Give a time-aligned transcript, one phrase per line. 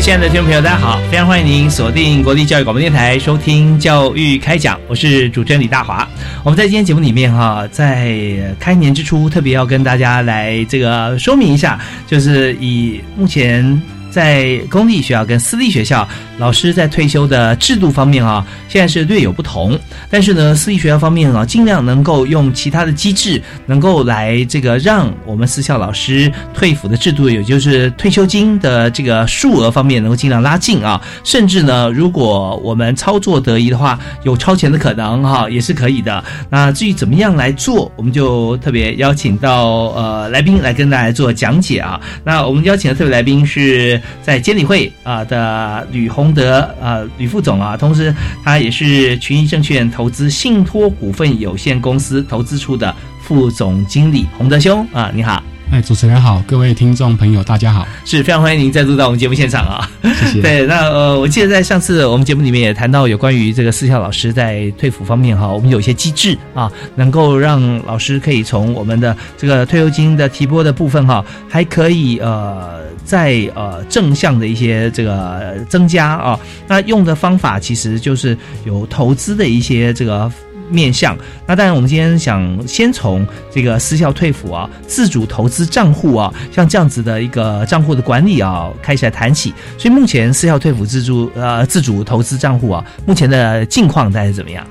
[0.00, 1.00] 亲爱的听众朋友，大家好！
[1.10, 6.08] 非常欢迎您锁定国立教育广播电台收听《教育开讲》，我是主持人李大华。
[6.44, 8.16] 我们在今天节目里面哈，在
[8.60, 13.82] 开年之初，特别要跟大家来这个说明一下，就是以目前。
[14.10, 19.78] 在公立学校跟私立学校，老师在退休的制度方面啊，现在是略有不同。
[20.10, 31.00] 但是呢，私立学校方面啊，尽量能够用其他的机制，能够来这个让我们私校老师退抚的制度，也就是退休金的这个数额方面，能够尽量拉近啊。
[31.22, 36.24] 甚至呢，如果我们操作得宜的话，有超前的可能哈，也是可以的。
[36.48, 42.00] 那至于怎么样来做，我们就特别邀请到呃来宾来跟大家做讲解啊。
[42.24, 43.97] 那我们邀请的特别来宾是。
[44.22, 55.42] 在监理会啊的吕洪德啊吕副总啊，同时他也是群益证券投资信托股份有限公司投资处的副总经理洪德兄啊，你好。
[55.70, 59.90] 哎，主持人好，各位听众朋友，大家好，是非常欢迎您再度到我们节目现场啊！
[60.02, 60.40] 谢谢。
[60.40, 80.32] 对，那呃，我记得在上次我们节目里面也谈到有关于这个私校老师在退抚方面哈，我们有一些机制啊，能够让老师可以从我们的这个退休金的提拨的部分哈，还可以呃，在呃正向的一些这个增加啊，那用的方法其实就是有投资的一些这个。
[80.70, 89.52] 面向那当然，我们今天想先从这个私校退抚啊、自主投资账户啊，像这样子的一个账户的管理啊，开始来谈起。
[89.76, 94.66] 所以目前私校退抚自助呃自主投资账户啊，目前的境况大概怎么样？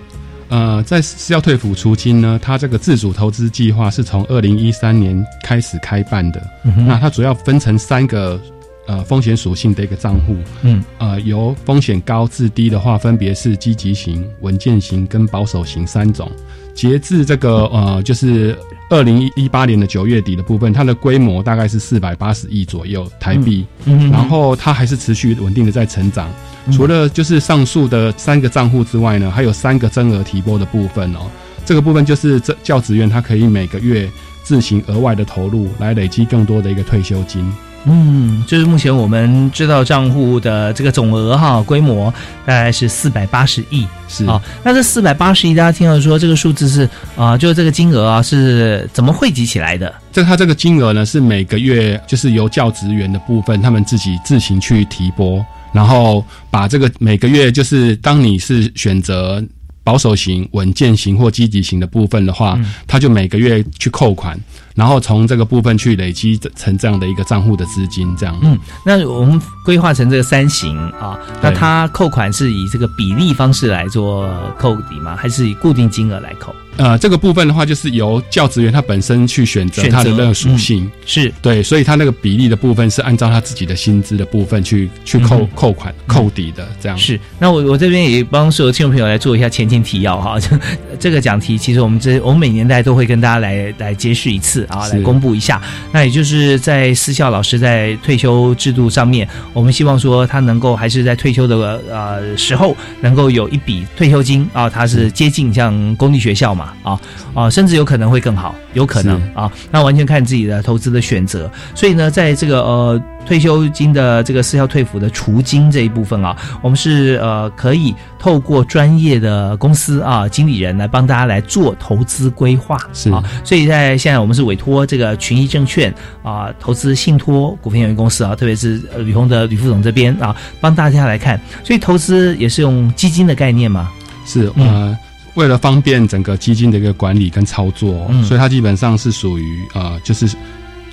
[0.50, 6.41] 呃，在私校退抚初期呢，它这个自主投资计划是从二零一三年开始开办的。
[6.85, 8.40] 那它主要分成三个。
[8.88, 16.31] 呃，风险属性的一个账户，嗯，呃，由风险高至低的话，分别是积极型、稳健型跟保守型三种。
[16.74, 18.58] 截至这个呃，就是
[18.90, 26.30] 二零一八年的九月底的部分，它的规模大概是四百八十亿左右台币，嗯，然后它还是持续稳定的在成长。
[26.72, 31.30] 除了就是上述的三个账户之外呢，还有三个增额提拨的部分哦。
[31.66, 34.09] 这个部分就是这教职员他可以每个月
[34.44, 37.46] 自行额外的投入，来累积更多的一个退休金。
[37.86, 42.14] 嗯，就是目前我们知道账户的这个总额哈，规模
[42.46, 44.42] 大概是四百八十亿，是啊。
[44.62, 49.94] 那这四百八十亿，大家听到说这个数字是啊，就是这个金额啊，是怎么汇集起来的？
[50.12, 59.42] 这它这个金额呢，是每个月就是由教职员的部分，他们自己自行去提拨，然后把这个每个月就是当你是选择
[59.88, 64.38] 保守型、稳健型或积极型的部分的话，他就每个月去扣款。
[64.75, 68.38] 然后从这个部分去累积成这样的一个账户的资金，这样。
[68.44, 75.16] 嗯，那我们规划成这个三型啊，那它扣款是以这个比例方式来做扣抵吗？
[75.16, 76.53] 还是以固定金额来扣？
[76.78, 87.20] 呃，这个部分的话，就是由教职员他本身去选择他的那个属性，是对，所以他那个比例的部分是按照他自己的薪资的部分去去扣扣款扣底的，这样是。
[87.40, 90.38] 那我我这边也帮所有听众朋友来做一下前情提要哈，
[91.00, 94.66] 这个讲题其实我们这我们每年代都会跟大家来来揭示一次。
[94.68, 95.62] 啊，来公布一下。
[95.92, 106.99] 那也就是在私校老师在退休制度上面，我们希望说他能够还是在退休的呃时候，能够有一笔退休金啊，他是接近像公立学校嘛啊
[107.34, 111.49] 啊，甚至有可能会更好，有可能啊，那完全看自己的投资的选择。
[111.75, 113.02] 所以呢，在这个呃。
[113.28, 125.93] 退休金的这个私校退抚的除金这一部分啊，我们是呃可以透过专业的公司啊经理人来帮大家来做投资规划是啊，所以在现在我们是委托这个群益证券
[126.23, 133.91] 啊投资信托股份有限公司啊，特别是吕红的吕副总这边啊，帮大家来看，所以投资也是用基金的概念嘛？
[134.25, 134.97] 是呃，
[135.37, 140.28] 为了方便整个基金的一个管理跟操作，所以它基本上是属于呃就是。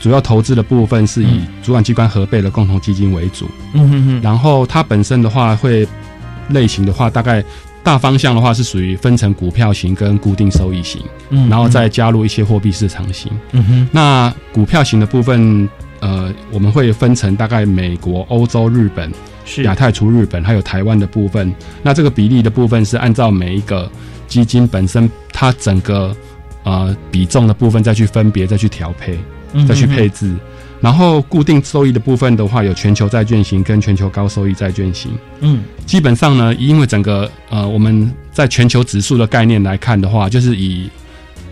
[0.01, 3.49] 主要投资的部分是以主管机关核备的共同基金为主。
[3.73, 5.89] 嗯哼哼，然后它本身的话会
[6.51, 7.43] 类型的话，大概
[7.83, 11.01] 大方向的话是属于分成股票型跟固定收益型，
[11.31, 13.33] 嗯然后再加入一些货币市场型。
[13.53, 15.67] 嗯哼，那股票型的部分，
[16.01, 19.11] 呃，我们会分成大概美国、欧洲、日本、
[19.47, 21.51] 是亚太除日本还有台湾的部分。
[21.83, 23.91] 那这个比例的部分是按照每一个
[24.27, 26.15] 基金本身它整个
[26.63, 29.19] 呃比重的部分再去分别再去调配。
[29.53, 30.35] 嗯再去配置。
[30.81, 35.13] 然后固定收益的部分的话，有全球债券型跟全球高收益债券型。
[35.41, 40.91] 嗯基本上呢，因为整个呃我们在全球指数的概念来看的话，就是以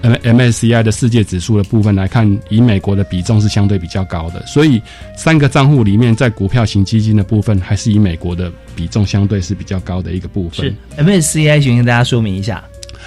[0.03, 4.83] M MSCI 的世界指数的部分来看，以美国的比重是相对比较高的，所以
[5.17, 10.67] 三个账户里面，在股票型基金的部分，还是以美国的比重相对是比较高的一个部分。
[10.67, 12.63] 是 MSCI，请跟大家说明一下。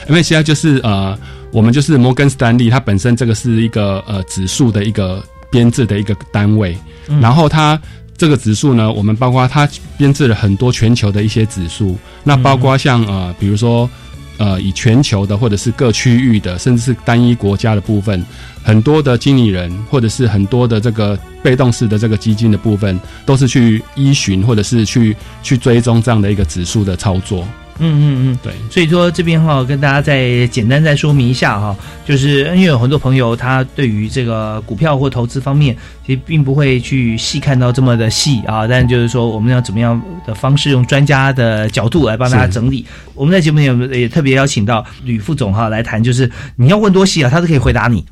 [0.07, 1.17] MSCI 就是呃，
[1.51, 6.77] 我们就是摩根斯丹利，它本身这个是一个呃指数的一个编制的一个单位，
[7.07, 7.79] 嗯然后它
[8.17, 13.89] 这个指数呢，我们包括它编制了很多全球的一些指数，那包括像呃，比如说
[14.37, 18.23] 呃，以全球的或者是各区域的，甚至是单一国家的部分，
[18.63, 27.47] 很多的经理人或者是很多的这个被动式的这个基金的部分，都是去依循或者是去去追踪这样的一个指数的操作。
[27.77, 31.75] 嗯嗯嗯，对，所以说这边哈，跟大家再简单再说明一下哈，
[32.05, 35.75] 就是因为有很多朋友他对于这个股票或投资方面，
[36.05, 42.85] 其实并不会去细看到这么的细啊，但就是说我们要怎么样的方式，用专家的角度来帮大家整理。
[43.13, 48.05] 我们在节目里也也特别邀请到吕副总哈来谈，就是你要问多细啊，他都可以回答你。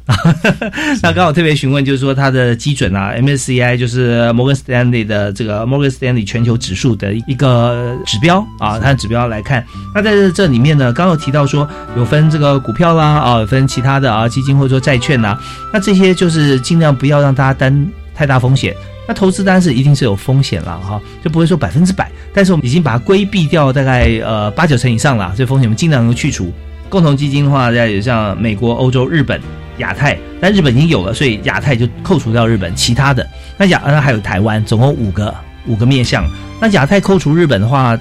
[1.01, 9.52] 那刚好特别询问，就是说他的基准啊，MSCI 就是摩根斯丹利的这个摩根斯丹利全球指数的一个指标啊，它的指标来看。
[9.93, 11.67] 那在这这里面呢，刚刚有提到说
[11.97, 15.37] 有分这个股票啦啊，分其他的啊基金或者说债券呐、
[15.73, 18.75] 那这些就是尽量不要让大家担太大风险。
[19.05, 26.53] 那投资当然是一定是有风险了哈，就不会说百分之百，但是我们已经把它规避掉大概呃八九成以上了，这风险我们尽量能够去除。
[26.87, 29.41] 共同基金的话，在有像美国、欧洲、日本、
[29.79, 33.27] 亚太，但日本已经有了，所以亚太就扣除掉日本，其他的
[33.57, 35.35] 那亚那还有台湾，总共五个
[35.65, 36.23] 五个面向。
[36.61, 37.99] 那亚太扣除日本的话，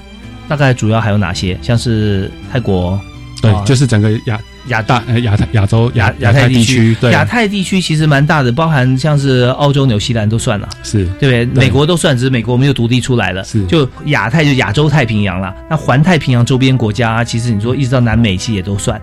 [0.57, 1.59] 大概主要还有哪些？
[1.63, 2.99] 像是泰国，
[3.41, 4.39] 对，啊就是整个亚
[4.69, 10.69] 亚大呃亚太亚洲亚亚亚太地地区，对，亚太地区其实蛮大的，包含像是澳洲、纽西兰都算了。
[10.83, 11.65] 是对不对？
[11.65, 13.43] 美国都算，只是美国没有独立出来了。
[13.45, 19.01] 是就亚太就亚洲太平洋啦，那环太平洋周边国家，其实你说一直到南美，其实也都算，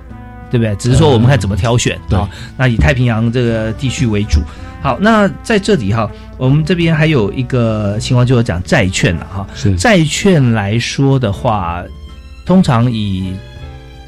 [0.49, 0.75] 对不对？
[0.77, 2.29] 只是说我们看怎么挑选对啊。
[2.55, 4.39] 那以太平洋这个地区为主。
[4.81, 6.09] 好，那在这里哈，
[6.39, 9.47] 我们这边还有一个情况，就是讲债券了哈。
[9.53, 11.83] 是债券来说的话，
[12.45, 13.35] 通常以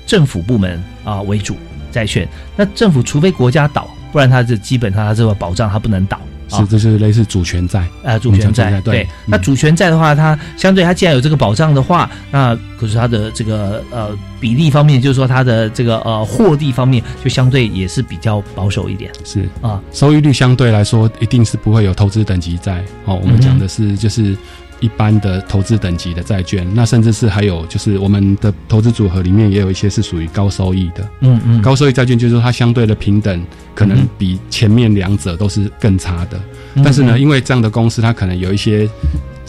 [0.07, 1.57] 政府部门啊为主，
[1.92, 2.25] 债券。
[2.56, 6.19] 那政府除非国家倒，不然它这基本上它这个保障它不能倒。
[6.51, 14.09] 啊是，这就是类似主权债，呃，主权债对嗯那主权债的话，它相对它既然有这个保障的话，那可是它的这个呃
[14.39, 19.81] 比例方面，就是说它的这个呃获利方面，就相对也是比较保守一点是啊。
[19.92, 23.19] 收益率相对来说一定是不会有投资等级债哦。
[23.21, 24.36] 我们讲的是就是
[24.81, 31.07] 一般的投资等级的债券，那甚至是还有就是我们的投资组合里面也有一些是属于高收益的。
[31.22, 33.42] 嗯嗯高收益债券就是说它相对的平等，
[33.74, 36.38] 可能嗯比前面两者都是更差的。
[36.75, 38.90] 嗯但是呢，因为这样的公司它可能有一些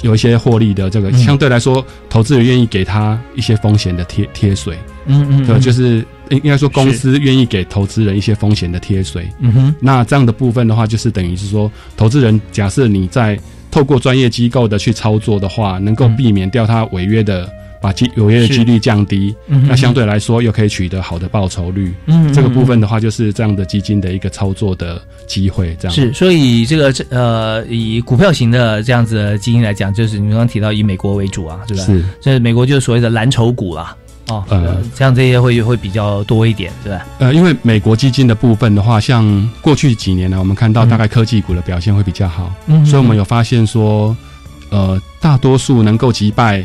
[0.02, 9.28] 有一些获利的这个，嗯相对来说，投资人愿意给他一些风险的贴贴水，嗯嗯，对，就是应该说公司愿意给投资人一些风险的贴水。
[9.38, 13.38] 嗯哼那这样的部分的话，就是等于是说，投资人假设你在
[13.72, 17.50] 透过专业机构的去操作的话，能够嗯避免掉它违约的，
[17.80, 21.92] 把机违约的是几率降低，嗯，那相对来说又可以取得好的报酬率。
[22.06, 31.82] 嗯这个部分的话，就是这样的基金的一个操作的机会，这样是，所以这个呃，以股票型的这样子的基金来讲，就是你刚刚提到以美国为主啊，是吧？
[31.82, 33.96] 是这美国就是所谓的蓝筹股啦，
[34.28, 37.04] 哦，呃呃，像这些会会比较多一点，对吧？
[37.18, 44.16] 呃，因为美国基金的部分的话，像过去几年呢，我们看到嗯大概科技股的表现会比较好，嗯所以我们有发现说，
[44.70, 46.64] 呃，大多数能够击败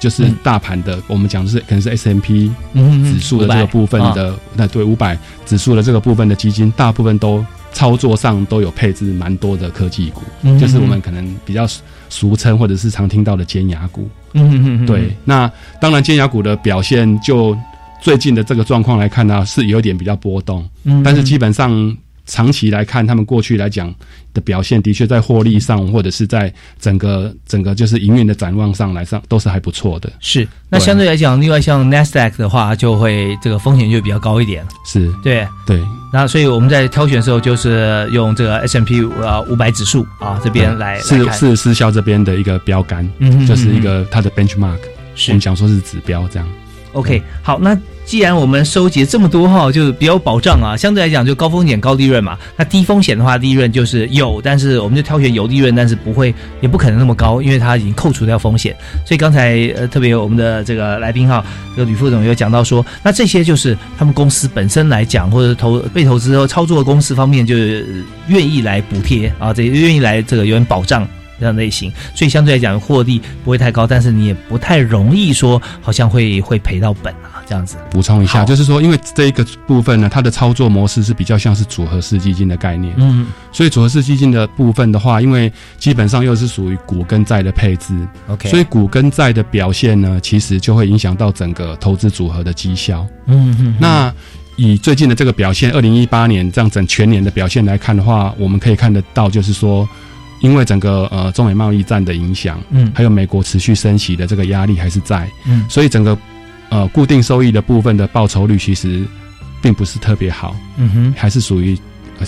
[0.00, 0.36] 就是嗯。
[0.42, 4.12] 大盘的，我们讲的是可能是 S M P 嗯指数的这个部分啊。
[4.12, 11.66] 的，那对五百指数的这个部分的基金，大部分都操作上都有配置蛮多的科技股，嗯就是我们可能比较
[12.14, 14.08] 俗称或者是常听到的尖牙股。
[14.34, 17.56] 嗯嗯嗯，对，那当然尖牙股的表现就
[18.00, 23.94] 最近的这个状况来看呢，是有点比较波动，嗯，但是基本上长期来看，他们过去来讲
[24.32, 30.10] 的表现，的确在获利上，或者是在整个整个就是营运的展望上来上，都是还不错的。
[30.20, 34.64] 是，那相对来讲，另外像 Nasdaq 的话，就会这个风险就比较高一点。
[34.86, 35.80] 是，对对。
[36.12, 44.78] 那所以我们在挑选的时候，就是用这个 S M P 呃五百指数啊这边来是是私销这边的一个标杆，嗯，就是一个它的 benchmark，
[45.28, 46.48] 我们讲说是指标这样。
[46.92, 47.78] OK，好，那。
[48.04, 50.76] 既然我们收集这么多哈，就比较保障啊。
[50.76, 52.38] 相对来讲，就高风险高利润嘛。
[52.56, 58.76] 那低风险的话，利润就是有，但是我们就挑选有利润，但是不会，也不可能那么高，因为它已经扣除掉风险。
[59.06, 61.44] 所以刚才呃，特别我们的这个来宾哈，
[61.74, 71.08] 这个吕副总有讲到说，那这些就是他们公司本身来讲，或者投被投资和操作的公司方面，就是愿意来补贴啊，这愿意来这个有点保障。
[71.36, 77.12] 这样类型，所以相对来讲获利不会太高，但是你也不太容易说好像会会赔到本，
[77.46, 77.76] 这样子。
[77.90, 87.94] 补充一下，就是说，因为这一个部分呢，它的操作模式是比较像是组合式基金的概念，嗯，所以组合式基金的部分的话，因为基本上又是属于股跟债的配置
[88.28, 93.76] ，OK，所以股跟债的表现呢，其实就会影响到整个投资组合的绩效，嗯嗯。
[93.78, 94.12] 那
[94.56, 99.88] 以最近的这个表现，二零一八年这样整全年的表现来看的话，我们可以看得到，就是说。
[100.40, 106.18] 因为整个呃中美贸易战的影响，嗯，还有美国持续升息的这个压力还是在，嗯，所以整个
[106.70, 109.04] 呃固定收益的部分的报酬率其实
[109.62, 111.78] 并不是特别好，嗯哼，还是属于。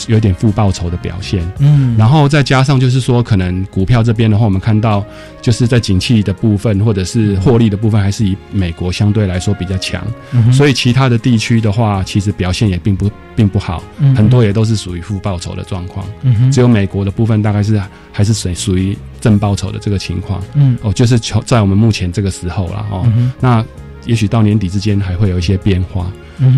[0.09, 5.03] 有点负报酬的表现，嗯，然后再加上就是说，可能股票这边的话，我们看到
[5.41, 10.05] 就是在景气的部分或者是获利的部分，还是以美国相对来说比较强，
[10.53, 13.81] 所以其他的地区的话，其实表现也并不并不好，
[14.15, 23.07] 很多也都是属于负报酬的状况，嗯只有美国的部分大概是还是属属于正报酬的这个情况，嗯，哦，就是在我们目前这个时候了哦，
[23.39, 23.65] 那
[24.07, 26.11] 也许到年底之间还会有一些变化，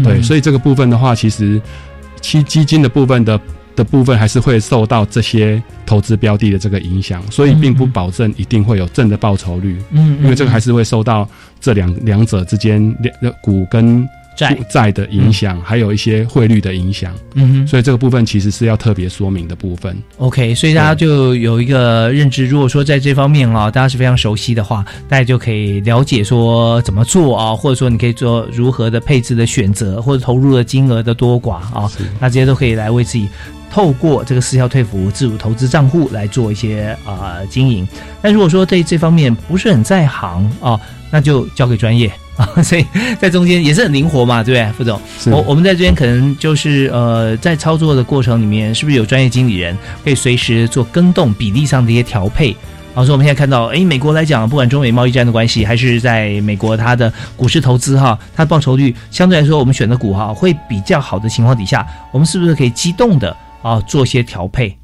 [0.04, 1.60] 对，所以这个部分的话，其实。
[2.20, 3.40] 其基金的部分的
[3.76, 9.80] 的部分还是会受到这些投资标的的这个影响，所以并不保证一定会有正的报酬率。
[9.92, 11.28] 嗯，因为这个还是会受到
[11.60, 12.82] 这两两者之间
[13.22, 14.06] 两股跟。
[14.38, 20.00] 债债的影响，还有一些汇率的影响，嗯哼，所以这个部分其实是要特别说明的部分。
[20.18, 31.90] OK，所以大家就有一个认知，如果说在这方面啊，大家是非常熟悉的话，大家就可以了解说怎么做啊，或者说你可以做如何的配置的选择，或者投入的金额的多寡啊，
[32.20, 33.28] 那这些都可以来为自己
[33.72, 37.86] 透过这个私校退服自主投资账户来做一些啊经营。
[38.22, 40.78] 但如果说对这方面不是很在行啊，
[41.10, 42.08] 那就交给专业。
[42.38, 42.86] 啊， 所以
[43.20, 44.98] 在中间也是很灵活嘛，对不对，副总？
[45.30, 52.56] 我我们在这边可能就是呃，在操作的过程里面，是不是有专业经理人可以随时做更动比例上的一些调配？
[52.94, 64.76] 然后说我们现在看到，哎，美国来讲，不管中美贸易战的关系，还是在美国它的股市投资哈，它的报酬率相对来说，我们选的股哈会比较好的情况底下，我们是不是可以机动的啊做些调配？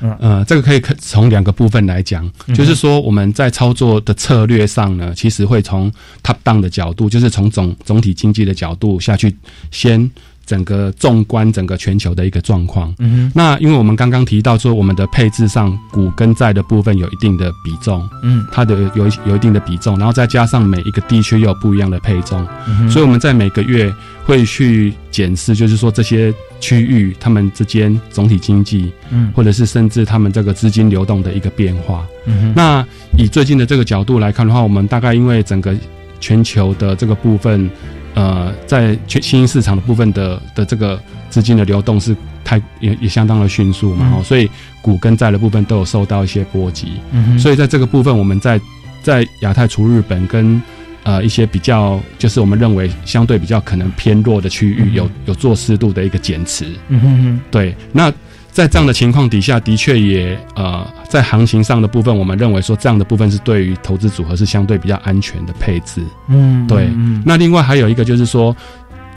[0.00, 5.90] 嗯呃，这个可以从两个部分来讲，就是说我们在操作的策略上呢，其实会从
[6.22, 9.34] top down 的角度，就是从总总体经济的角度下去
[9.70, 10.10] 先。
[10.46, 22.46] 整个纵观整个全球的一个状况，嗯，那因为我们刚刚提到说，我们的配置上股跟债的部分有一定的比重，嗯，它的有有一定的比重，然后再加上每一个地区又有不一样的配重，
[22.88, 23.92] 所以我们在每个月
[24.24, 32.86] 会去检视，就是说这些区域他们之间总体经济，嗯，或者是甚至他们这个资金流动的一个变化，嗯，那
[33.18, 35.74] 以最近的这个角度来看的话，我们大概因为整个
[36.20, 37.68] 全球的这个部分。
[38.16, 48.58] 呃，在全新兴市场的部分的的这个资金的流动是太也也相当的迅速嘛，哦，所以股跟债的部分都有受到一些波及，嗯，所以在这个部分，我们在
[49.02, 50.60] 在亚太除日本跟
[51.02, 58.12] 呃一些比较就是我们认为相对比较可能偏弱的区域，有有做适度的一个减持，嗯哼哼，对，那。
[58.56, 66.02] 在这样的情况底下，的确也呃，在行情上的部分，我们认为说这样的部分是对于投资组合是相对比较安全的配置。
[66.28, 66.88] 嗯，对。
[67.22, 68.56] 那另外还有一个就是说，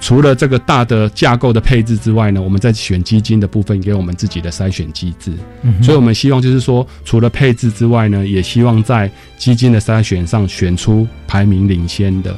[0.02, 5.32] 除了这个大的架构的配置之外呢，我们在选基金的部分给我们自己的筛选机制。
[5.62, 12.36] 嗯，所以我们希望就是说，除了配置之外呢，也希望在基金的筛选上选出排名领先的。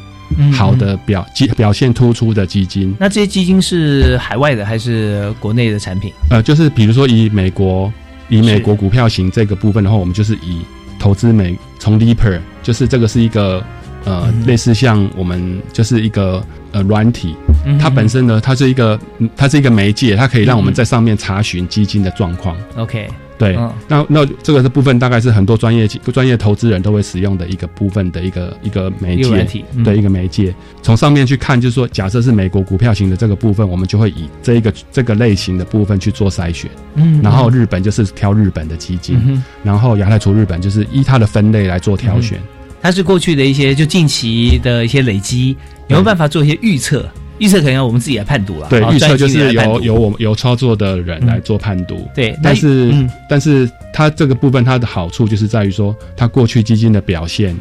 [0.53, 6.11] 好的表基表现突出的基金，那这些基金是海外的还是国内的产品？
[6.29, 7.91] 呃，就是比如说以美国
[8.29, 10.61] 以美国股票型这个部分的话，我们就是以
[10.99, 13.63] 投资美从 Leaper，就是这个是一个
[14.05, 17.35] 呃类似像我们就是一个呃软体，
[17.79, 18.99] 它本身呢它是一个
[19.35, 22.55] 它是一个媒介，它可以让我们在上面查询基金的状况。
[22.77, 23.07] OK。
[23.41, 23.57] 对，
[23.87, 30.53] 那那这个的部分大概是很多专业专业投资人都会使用的一个部分的一个一个媒介，对一个媒介。
[30.83, 36.69] 从上面去看，就是说，假设是美国股票型的这个部分，我们就会以这一个这个类型的部分去做筛选。
[36.93, 42.39] 嗯，然后日本就是挑日本的基金，然后亚太除日本就是依它的分类来做挑选。
[42.79, 45.57] 它是过去的一些就近期的一些累积，
[45.87, 47.09] 有没有办法做一些预测？
[47.41, 48.67] 预测可能要我们自己来判读了。
[48.69, 52.07] 对，预测就是由由我们由操作的人来做判读。
[52.13, 52.93] 对，但是
[53.27, 57.59] 但是它这个部分它的好处就是在于说，它过去基金的表现，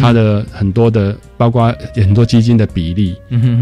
[0.00, 3.16] 它的很多的包括很多基金的比例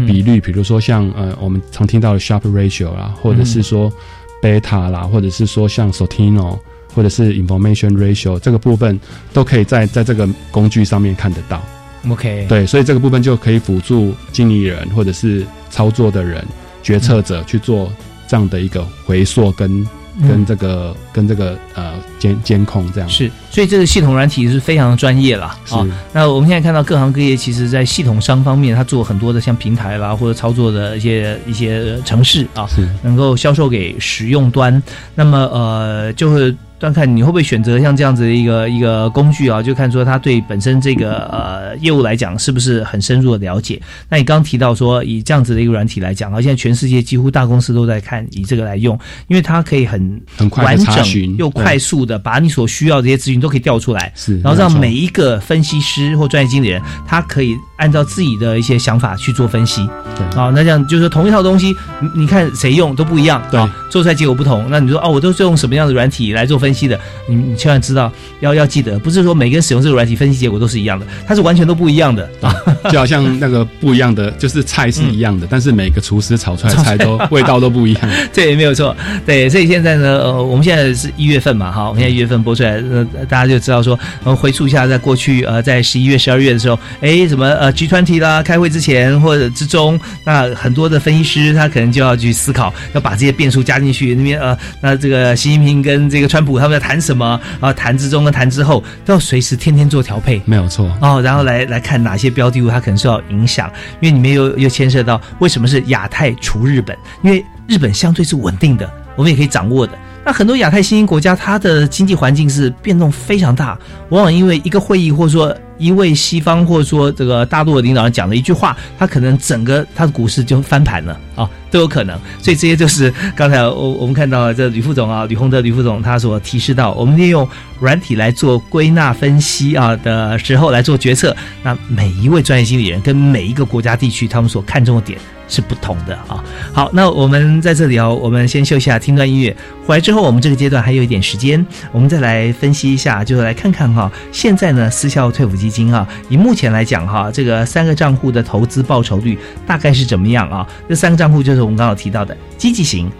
[0.07, 3.93] 比率，比如说像呃我们常听到的 Sharpe Ratio 啦，或者是说
[4.41, 6.57] Beta 啦，或者是说像 Sortino，
[6.95, 8.99] 或者是 Information Ratio 这个部分，
[9.31, 11.61] 都可以在在这个工具上面看得到。
[12.09, 16.45] OK，对，所以这个部分就可以辅助经理人或者是操作的人、
[16.81, 17.91] 决策者去做
[18.27, 19.87] 这样的一个回溯跟
[20.27, 23.09] 跟这个跟这个呃监监控这样。
[23.09, 25.87] 是，所以这个系统软体是非常专业了啊。
[26.11, 32.67] 那我们现在看到各行各业其实在系统商方面，它做很多的像平台啦或者操作的一些一些城市啊，
[33.01, 34.81] 能够销售给使用端。
[35.15, 36.55] 那么呃，就会。
[36.79, 39.61] 端看你会不会选择像这样子的一个一个工具啊？
[39.61, 43.79] 就看说他对本身这个呃业务来讲是不是很深入的了解。
[44.07, 59.85] 那你刚刚提到说以这样子的一个软体来讲啊，现在全世界几乎大公司都在看以这个来用，因为它可以很很完整又快速的把你所需要这些资讯都可以调出来，是，然后让每一个分析师或专业经理人他可以按照自己的一些想法去做分析。
[60.15, 61.75] 对啊，那这样就是同一套东西，
[62.15, 63.59] 你看谁用都不一样，对，
[63.89, 64.65] 做出来结果不同。
[64.69, 66.68] 那你说哦，我都是用什么样的软体来做分？
[66.69, 72.53] 分析的，你你千万知道，要要记得，不是说每个人使用这个软体分析结果都是一样的，它是完全都不一样的啊，
[72.91, 78.01] 就好像那个不一样的，就是菜是一样的，但是每个厨师炒出来的菜都味道都不一样。
[78.31, 78.95] 对，没有错。
[79.25, 96.58] 对，所以现在呢，呃，我们现在是一月份嘛，哈，我们现在一月份播出来，呃，大家就知道说，呃，回溯一下，在过去，呃，在十一月、十二月的时候，哎，什么呃，G 团体啦，开会之前或者之中，那很多的分析师他可能就要去思考，要把这些变数加进去，那边呃，那这个习近平跟这个川普。
[96.59, 97.73] 他们在谈什么啊？
[97.73, 101.21] 谈之中跟谈之后，都要随时天天做调配，没有错哦。
[101.21, 106.95] 然后来来看哪些标的物它可能受到影响，因为里面又又牵涉到为什么是亚太除日本？
[107.23, 109.93] 因为日本相对是稳定的，我们也可以掌握的。
[110.25, 113.77] 那很多亚太新兴国家，它的经济环境是变动非常大，
[114.09, 115.55] 往往因为一个会议或者说。
[115.79, 122.19] 一位西方或者说这个大陆的领导人讲了一句话，他可能整个他的股市就翻盘了啊，都有可能。
[122.41, 127.47] 所以这些就是刚才我我们看到这吕副总啊，吕洪德吕副总他所提示到，我们利用
[127.79, 131.35] 软体来做归纳分析啊的时候来做决策。
[131.63, 135.17] 那每一位专业经理人跟每一个国家地区他们所看重的点
[135.49, 136.41] 是不同的啊。
[136.71, 139.53] 好，那我们在这里哦，我们先休息下，听段音乐。
[139.85, 150.67] 回来之后，我们这个阶段还有一点时间，我们再来分析一下，就来看看哈，现在呢，私校退辅基金啊，以目前来讲哈，这个三个账户的投资报酬率大概是怎么样啊？
[150.87, 153.11] 这三个账户就是我们刚刚提到的积极型、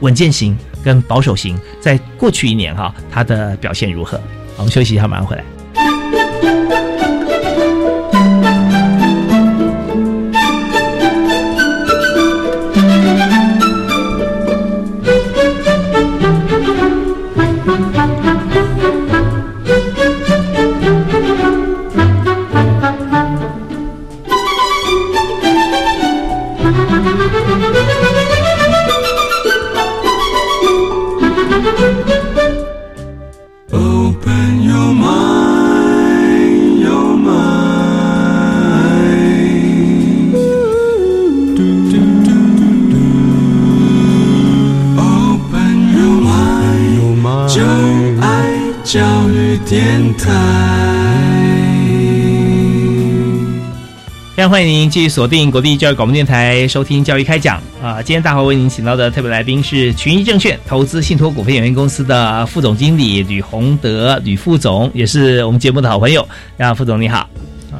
[0.00, 4.20] 稳健型跟保守型，在过去一年哈，它的表现如何？
[4.58, 5.57] 我们休息一下，马上回来。
[54.38, 58.00] 非常欢迎您继续锁定国立教育广播电台收听教育开讲啊！
[58.00, 66.24] 今天大华为您请到的特别来宾是群益证券投资信托股份有限公司的副总经理吕洪德吕副总，也是我们节目的好朋友。
[66.56, 67.28] 啊，副总你好，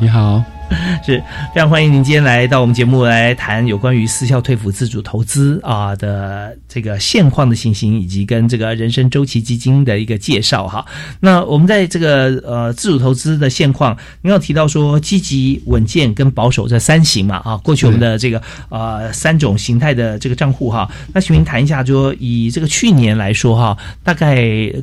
[0.00, 0.42] 你好。
[1.04, 1.22] 是
[1.54, 10.85] 非常欢迎您今天来到我们节目来谈有关于私校退辅自主投资啊的这个现况的情形，以及跟这个人生周期基金的一个介绍哈。
[11.20, 17.57] 那我们在这个呃自主投资的现况，您要提到说积极、稳健跟保守这三型嘛啊？
[17.59, 24.38] 过去我们的这个呃三种形态的这个账户哈，那请您谈一下，就说以这个去年来说哈，大概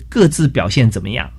[0.09, 1.29] 各自表现怎么样？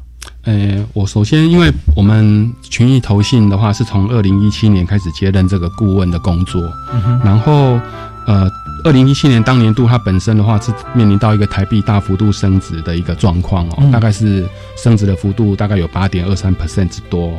[0.46, 6.62] 呃，我首先，因为我们群益投信的话，是从二零一七年开始接任这个顾问的工作，
[7.24, 7.80] 然后，
[8.26, 8.48] 呃，
[8.84, 17.32] 二零一七年当年度它本身的话是面临到一个台币大幅度升值的一个状况哦，大概是升值的幅度大概有八点二三 percent 之多。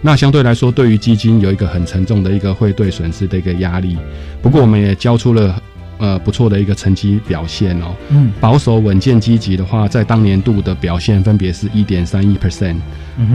[0.00, 3.98] 那相对来说，对于基金有一个很沉重的一个汇兑损失的一个压力。
[4.40, 5.60] 不过我们也交出了。
[6.02, 7.94] 呃，不错的一个成绩表现哦。
[8.08, 12.74] 嗯，保守、稳健、积极的话，在当年度的表现分别是一点三一 percent、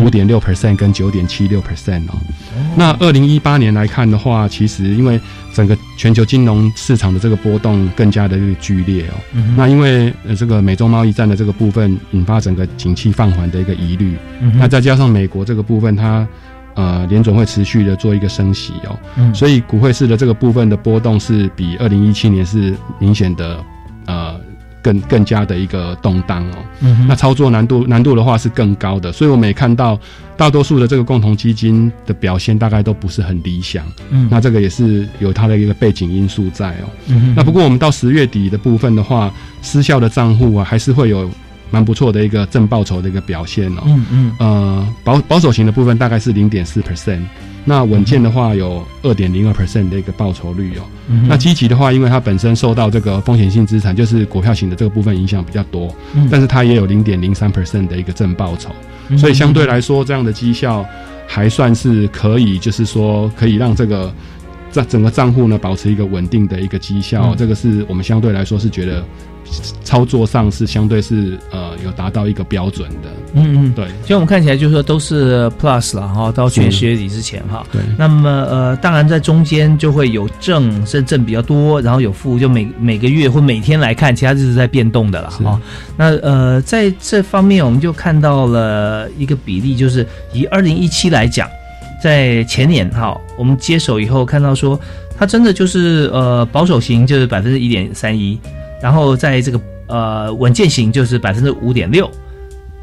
[0.01, 2.19] 五点六 percent 跟九点七六 percent 哦。
[2.75, 5.17] 那二零一八年来看的话，其实因为
[5.53, 9.15] 整个全球金融市场的这个波动更加的剧烈哦。
[9.55, 14.17] 那因为呃这个美洲贸易战的这个部分引发整个景气放缓的一个疑虑。
[14.59, 16.27] 那再加上美国这个部分它。
[16.77, 23.57] 呃，联总会持续的做一个升息哦，嗯，所以股汇市的这个部分的波动是比二零一七年是明显的，
[24.05, 24.39] 呃，
[24.83, 29.99] 更更加的一个动荡哦，嗯，那操作难度难度的话是更高的，所以我们也看到
[30.37, 41.27] 大多数的这个共同基金的表现大概都不是很理想，嗯，那这个也是有它的一个背景因素在哦，嗯，那不过我们到十月底的部分的话，失效的账户啊还是会有。
[41.69, 43.83] 蛮不错的一个正报酬的一个表现哦。
[43.85, 44.35] 嗯嗯。
[44.39, 47.21] 呃，保保守型的部分大概是零点四 percent，
[47.65, 50.81] 那稳健的话有二点零二 percent 的一个报酬率哦。
[51.07, 51.27] 嗯。
[51.27, 56.27] 那积极的话，因为它本身受到这个风险性资产，就是股票型的这个部分影响比较多，嗯。
[56.31, 58.69] 但是它也有零点零三 percent 的一个正报酬，
[59.17, 60.85] 所以相对来说，这样的绩效
[61.27, 64.13] 还算是可以，就是说可以让这个
[64.77, 69.03] 在整个账户呢保持一个稳定的一个绩效，这个是我们相对来说是觉得。
[69.81, 85.61] 操作上是相对是呃有达到一个标准的，嗯嗯，对，所以我们看起来就是说都是 plus 了哈，到去年十月底之前哈，对，那么呃当然在中间就会有正，是正比较多，然后有负，就每每个月或每天来看，其他就是在变动的了哈。
[85.95, 91.47] 那呃在这方面我们就看到了一个比例，就是以二零一七来讲，
[92.01, 94.79] 在前年哈，我们接手以后看到说，
[95.17, 98.39] 它真的就是呃保守型就是百分之一点三一。
[98.81, 102.09] 然后在这个呃稳健型就是百分之五点六，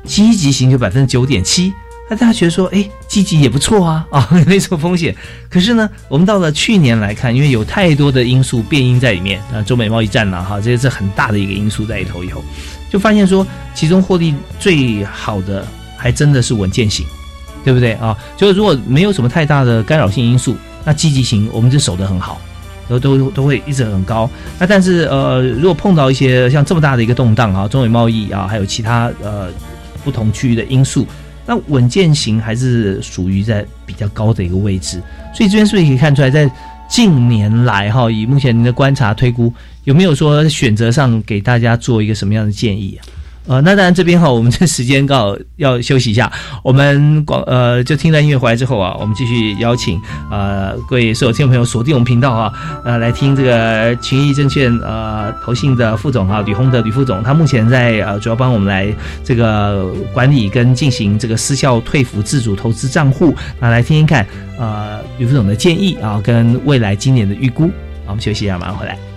[0.05, 1.73] 积极型就百分之九点七。
[2.11, 5.15] 那大家觉得说，哎，积极也不错啊，啊， 没什么风险。
[5.49, 12.45] 可是呢，我们到了去年来看，因为有太多的因素变因在里面，啊，中美贸易战呐，哈，这些是很大的一个因素在里头以后，
[12.91, 17.07] 就发现说，其中获利最好的还真的是稳健型，
[17.65, 18.17] 对不对啊？
[18.37, 22.41] 就是如果没有什么太大的干扰性因素，那积极型我们就守得很好。
[22.87, 29.49] 都都都会一直很高，那但是呃，如果碰到一些像这么大的一个动荡啊，中美贸易啊，还有其他呃
[30.05, 31.07] 不同区域的因素，
[31.47, 35.03] 那稳健型还是属于在比较高的一个位置。
[35.35, 36.49] 所以这边是不是可以看出来，在
[36.87, 39.51] 近年来哈，以目前您的观察推估，
[39.85, 43.01] 有没有说选择上给大家做一个什么样的建议啊？
[43.47, 52.53] 呃，那当然这边哈，我们这时间刚好要休息一下，我们广呃就听了音乐回来之后啊，我们继续邀请呃各位所有听众朋友锁定我们频道啊，
[52.85, 58.91] 呃来听这个群益证券呃投信的副总啊吕洪德吕副总，他目前在呃主要帮我们来
[59.23, 64.27] 这个管理跟进行这个私校退服自主投资账户，那来听听看
[64.59, 67.71] 呃吕副总的建议啊跟未来今年的预估，
[68.07, 69.14] 我们休息一下，马上回来。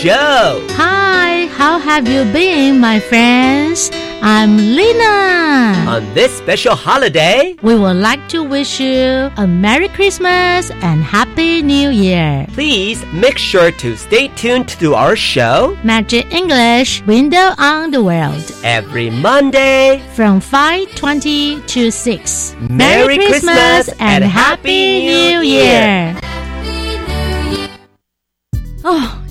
[0.00, 0.64] Joe.
[0.80, 3.90] Hi, how have you been, my friends?
[4.22, 5.84] I'm Lina.
[5.86, 11.60] On this special holiday, we would like to wish you a Merry Christmas and Happy
[11.60, 12.46] New Year.
[12.54, 18.40] Please make sure to stay tuned to our show, Magic English Window on the World,
[18.64, 22.56] every Monday from 5:20 to 6.
[22.70, 26.16] Merry, Merry Christmas, Christmas and Happy New Year.
[26.16, 26.19] 哦，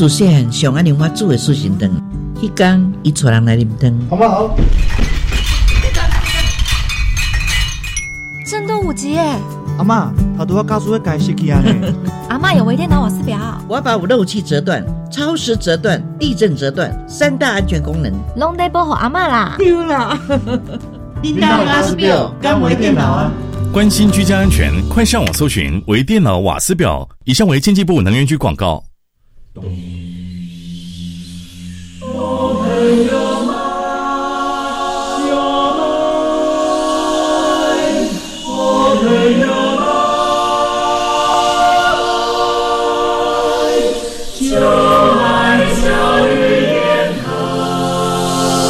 [0.00, 1.90] 吼，祖先上爱用我煮的素心汤，
[2.40, 3.92] 迄天伊带人来啉汤。
[4.08, 4.56] 好不好？
[8.46, 9.36] 震动五级耶！
[9.76, 11.94] 阿妈，他都要告诉我改时机啊呢。
[12.30, 19.56] 阿妈有微电脑瓦斯表，我要把五漏气折断、超时折断、地震折断三大安全功能，拢得保护阿妈啦。
[19.58, 20.18] 丢啦！
[21.20, 23.30] 叮当瓦斯表，干微电脑啊！
[23.70, 27.06] 关心居家安全，快上网搜寻微电脑瓦斯表。
[27.24, 28.82] 以上为经济部能源局广告。
[29.52, 29.64] 东
[32.02, 32.06] 我
[32.62, 32.70] 们
[33.04, 33.50] 有我们
[35.28, 35.34] 有
[38.46, 38.54] 我
[39.02, 39.04] 们有我们
[39.40, 39.50] 有
[44.40, 44.78] 我们有我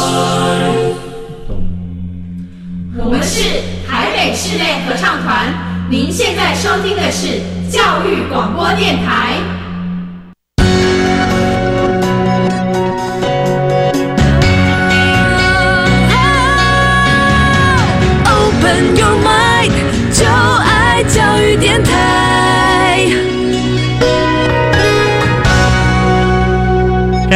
[0.09, 0.25] 们
[2.97, 5.53] 有我们是海北室内合唱团，
[5.91, 7.39] 您现在收听的是
[7.69, 9.40] 教育广播电台。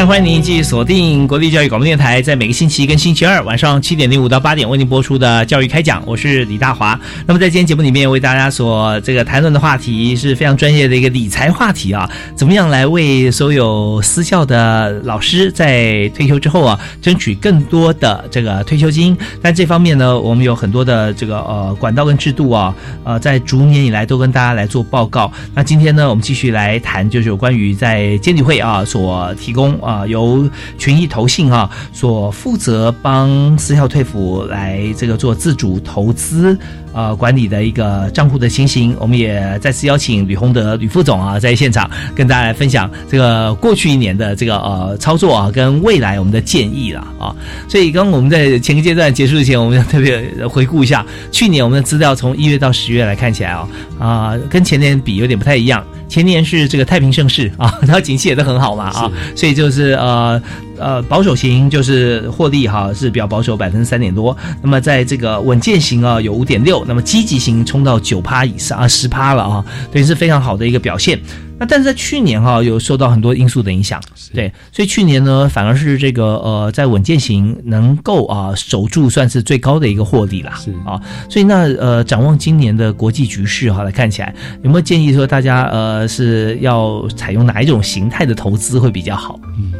[0.06, 7.00] 欢迎您继续锁定国立教育广播电台，在每个星期一跟星期二晚上七点零五到八点为您播出的教育开讲，我是李大华。
[7.26, 19.18] 那么在今天节目里面为大家所这个谈论的话题是非常专业的一个理财话题啊，怎么样来为所有私校的老师在退休之后啊，争取更多的这个退休金？
[19.42, 25.32] 但这方面呢，我们有很多的这个呃管道跟制度啊，呃，在逐年以来都跟大家来做报告。
[25.56, 29.95] 那今天呢，我们继续来谈，就是有关于在监理会啊所提供啊。
[29.96, 36.58] 啊，由群益投信啊所负责帮私校退辅来这个做自主投资
[36.96, 47.36] 呃管理的一个账户的情形，我们也再次邀请吕洪德吕副总啊在现场跟大家来分享这个过去一年的这个呃操作啊跟未来我们的建议了啊。
[47.68, 53.68] 所以刚刚我们在前个阶段结束之前，我们要特别回顾一下去年我们的资料，从一月到十月来看起来啊
[54.00, 55.86] 啊跟前年比有点不太一样。
[56.08, 60.40] 前年是这个太平盛世啊，然后景气也都很好嘛啊，所以就是呃
[60.78, 71.20] 呃保守型就是获利哈是比较保守百分之三点多，那么在这个稳健型啊有五点六，那么积极型冲到九趴以上啊十趴了啊，等于是非常好的一个表现。
[71.58, 74.02] 那但是在去年哈有受到很多因素的影响，
[74.34, 80.74] 对，所以去年呢反而是这个呃在稳健型能够啊守住算是最高的一个获利啦，是。
[80.86, 89.40] 啊，所以那呃展望今年的国际局势哈来看起来，有没有建议说大家呃是要采用哪一种形态的投资会比较好？
[89.58, 89.72] 嗯，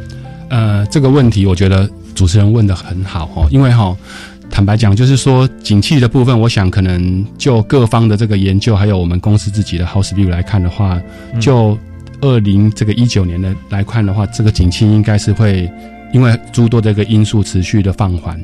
[0.48, 3.96] 呃这个问题我觉得主持人问的很好哦，因为哈。
[4.48, 10.98] 坦白讲，就是说景气的部分，我想可能就各方的这个研究，还有我们公司自己的 house view 来看的话，
[11.40, 11.76] 就
[12.20, 15.68] 二零这个一九年的来看的话，这个景气应该是会
[16.12, 18.40] 因为诸多这个因素持续的放缓，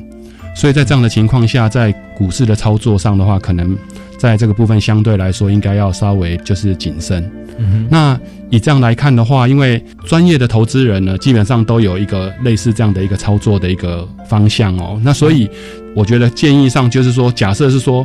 [0.53, 3.75] 所以在这样的情况下，在股市的操作上的话，可能
[4.23, 7.29] 在这个部分相对来说应该要稍微就是谨慎。
[7.57, 8.17] 嗯那
[8.49, 15.49] 以这样来看的话，因为专业的投资人呢，基本上都有一个类似这样的一个操作的一个方向哦，那所以。
[15.95, 18.03] 我觉得建议上就是说，假设是说，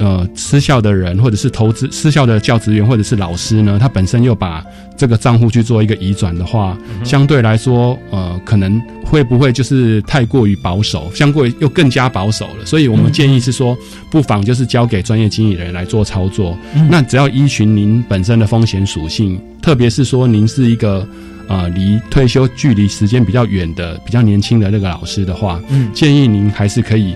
[0.00, 4.64] 呃，私校的人或者是投资私校的教职员或者是老师呢，他本身又把
[4.96, 12.64] 这个账户去做一个移转的话，相对来说，呃，可能会不会就是太过于保守，相过于又更加保守了。
[12.64, 13.76] 所以我们建议是说，
[14.10, 16.56] 不妨就是交给专业经理人来做操作。
[16.88, 21.06] 那只要依循您本身的风险属性，特别是说您是一个。
[21.50, 27.12] 啊，离退休距离时间比较远的、比较年轻的那个老师的话，嗯，建议您还是可以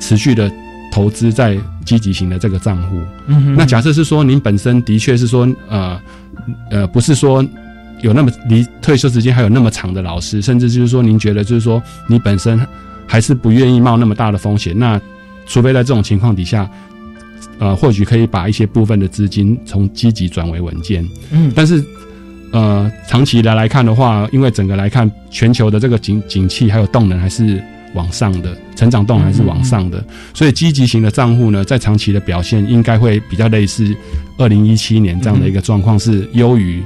[0.00, 0.50] 持续的
[0.90, 3.00] 投资在积极型的这个账户。
[3.26, 6.00] 嗯，那假设是说您本身的确是说，呃，
[6.70, 7.44] 呃，不是说
[8.00, 12.60] 有那么离退休时间还有那么长的老师，甚至就是说您觉得就是说你本身
[13.06, 15.00] 还是不愿意冒那么大的风险，那
[15.46, 16.68] 除非在这种情况底下，
[17.58, 21.06] 呃，或许可以把一些部分的资金从积极转为稳健。
[21.30, 21.84] 嗯，但是
[22.50, 27.62] 呃，长期来来看的话，因为整个来看全球的这个景景气还有动能还是
[27.94, 30.04] 往上的，成长动能还是往上的，
[30.34, 33.94] 所以积极型的账户呢，在长期的表现应该会比较类似
[34.36, 36.82] 二零一七年这样的一个状况，是优于。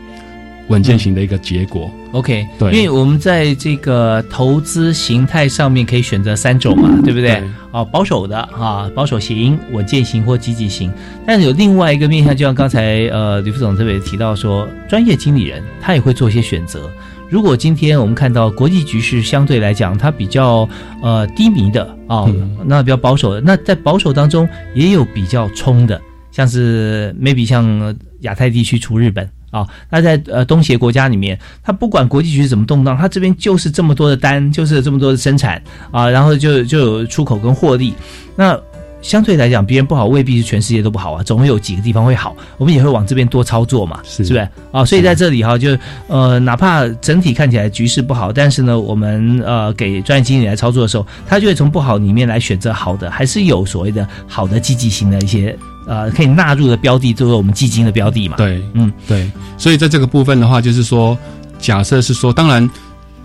[0.69, 7.43] 稳健型的一个结果，OK，对，因为我们在这个投资形态上面可以选择三种嘛，对不对？
[7.71, 10.93] 哦，保守的啊，保守型、稳健型或积极型。
[11.27, 16.91] 但是有另外一个面向，就像刚才呃吕副总特别提到说，专业经理人他也会做一些选择。
[17.29, 20.69] 如果今天我们看到国际局势相对来讲它比较
[21.03, 22.27] 呃低迷的啊，
[22.65, 29.29] 那比较保守的，那在保守当中也有比较冲的，像是 maybe 像亚太地区除日本。
[29.51, 37.95] 啊，那在呃东协国家里面，他不管国际局势怎么动荡，他这边就是这么多的单，就是这么多的生产啊，然后就就有出口跟获利。
[38.37, 38.55] 那
[39.01, 44.49] 相对来讲，别人不好未必是全世界都不好啊，总会有几个地方会好，我们也会往这边多操作嘛，是不是？
[44.73, 45.77] 啊，所以在这里哈，就
[46.09, 55.57] 呃，哪怕整体看起来局势不好，但是呢，我们呃给专业经理来操作的时候，他就会从不好里面来选择好的，还是有所谓的好的积极性的一些。
[55.87, 58.37] 呃，可以纳入的标的，作为我们基金的标的嘛？
[58.37, 59.31] 对，嗯，对。
[59.57, 61.17] 所以在这个部分的话，就是说，
[61.59, 62.69] 假设是说，当然，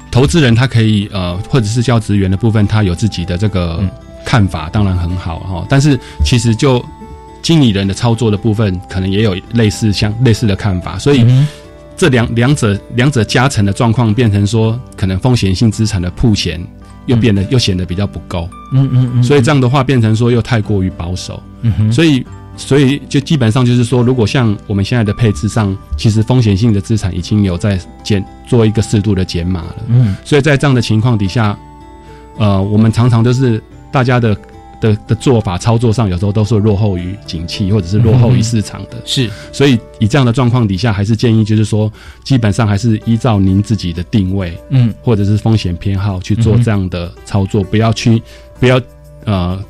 [0.09, 3.83] 投资人他可以呃，或者是教职员的部分，他有自己的这个
[4.25, 5.65] 看法，当然很好哈。
[5.69, 6.83] 但是其实就
[7.41, 10.97] 经理人的操作的部分，可能也有类似像类似的看法。
[10.97, 11.25] 所以
[11.95, 16.59] 这两两者两者加成的状况，变成说，可能风险性资产的铺钱
[17.05, 18.49] 又变得又显得比较不够。
[18.73, 19.23] 嗯嗯嗯。
[19.23, 21.41] 所以这样的话，变成说又太过于保守。
[21.61, 21.91] 嗯哼。
[21.91, 22.25] 所以。
[22.55, 29.75] 所以就基本上就是说，如果像我们现在的配置上，其实风险性的资产已经有在减做一个适度的减码了。
[29.87, 31.57] 嗯，所以在这样的情况底下，
[32.37, 33.59] 呃，我们常常都是
[33.93, 34.35] 大家的
[34.81, 39.01] 的的做法操作上，有时候都是落后于景气，或者是落后于市场的。
[39.05, 41.89] 是，所以以这样的状况底下，还是建议就是说，
[42.23, 48.21] 基本上还是依照您自己的定位，嗯，或者是风险偏好去做这样的操作，不要去
[48.59, 48.81] 不要
[49.25, 49.63] 呃。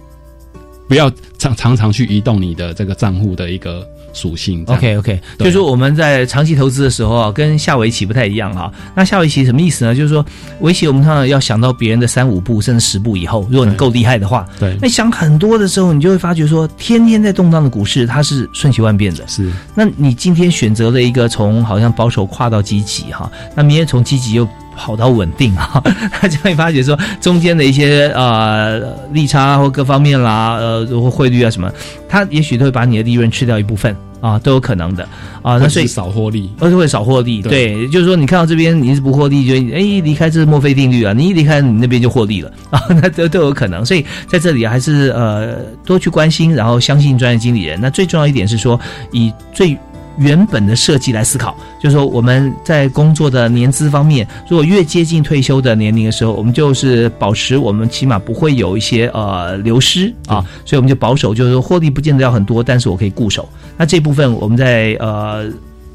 [0.86, 1.10] 不要
[1.40, 4.64] 常常常去移动你的这个账户的一个属性。
[4.68, 8.72] OK OK，就是说我们在长期投资的时候啊，跟下围棋不太一样啊。
[8.96, 9.94] 那下围棋什么意思呢？
[9.94, 10.26] 就是说
[10.62, 19.28] 围棋我们常常要想到别人的三五步甚至十步以后，如果你够厉害的话，对，那想很多的时候，你就会发觉说，天天在动荡的股市，它是瞬息万变的。
[19.28, 24.48] 是，那你今天选择了一个从好像保守跨到积极哈，那明天从积极又。
[24.76, 25.82] 跑到稳定啊，
[26.12, 28.80] 他就会发觉说中间的一些呃
[29.12, 31.72] 利差或各方面啦，呃或汇率啊什么，
[32.08, 35.04] 他也许都会把你的利润吃掉一部分啊，都有可能的
[35.42, 35.58] 啊。
[35.58, 37.42] 那所以少获利，而且会少获利。
[37.42, 43.86] 对，就是说你看到这边你是不获利，就哎离开这是墨菲定律啊，你一离开你那边就获利了 啊，那都都有可能。
[43.86, 45.56] 所以在这里还是呃
[45.86, 47.80] 多去关心，然后相信专业经理人。
[47.80, 48.80] 那最重要一点是说
[49.12, 49.78] 以最。
[50.18, 63.48] 原本的设计来思考，就是说我们在工作的年资方面，如果越接近退休的年龄的时候，我们就是保持我们起码不会有一些呃流失啊，所以我们就保守，就是说获利不见得要很多，但是我可以固守。
[63.78, 65.52] 那这部分我们在呃。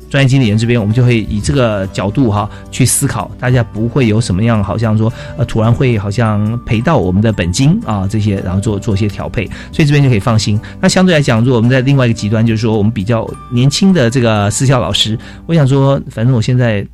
[0.09, 10.59] 专业经理人这边，我们就会以这个角度哈去思考，大家不会有什么样，好像说呃突然会好像赔到我们的本金啊这些，然后做做一些调配，所以这边就可以放心。
[10.81, 16.87] 那相对来讲，如果我们在另外一个极端，就是说我们比较年轻的这个私校老师，我想说，反正我现在。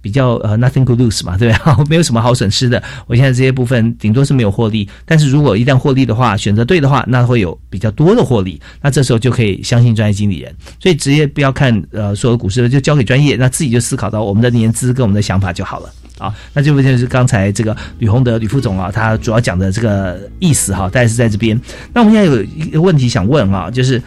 [0.00, 1.76] 比较呃，nothing to lose 嘛， 对吧？
[1.88, 2.82] 没有什么好损失的。
[3.06, 8.60] 我现在这些部分顶多是没有获利，但是如果一旦获利的话，选择对的话，那会有比较多的获利。
[8.80, 10.54] 那这时候就可以相信专业经理人。
[10.80, 15.90] 所以直接不要看呃所有股市，就交给专业，那自己就思考到我们的年资跟我们的想法就好了。
[16.18, 21.60] 啊，那这部分就是刚才这个吕洪德吕副总啊，他主要讲的这个意思哈，大概是在这边。
[21.92, 24.00] 那我们现在有一个问题想问啊，就是。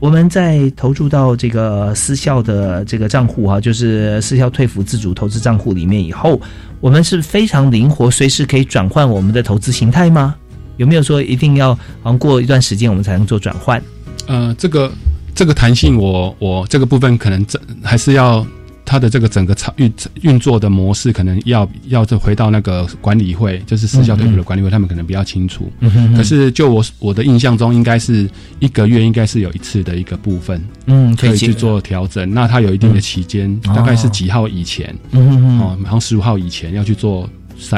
[0.00, 6.40] 我们在投注到这个私校的这个账户哈，就是私校退服自主投资账户里面以后，
[6.80, 10.34] 我们是非常灵活，随时可以转换我们的投资形态吗？
[10.76, 13.82] 有没有说一定要好像过一段时间我们才能做转换？
[14.26, 14.92] 呃，这个
[15.34, 18.46] 这个弹性，我我这个部分可能这还是要。
[18.94, 19.92] 它的这个整个操运
[20.22, 25.68] 运作的模式，可能要要再回到那个管理会，就是私校退服的管理会，他们可能比较清楚。
[26.16, 28.30] 可是就我我的印象中，应该是
[28.60, 32.32] 一个月应该是有一次的一个部分，嗯，可以去做调整。
[32.32, 34.96] 那它有一定的期间，大概是几号以前？
[35.10, 37.28] 嗯哦，好像十五号以前要去做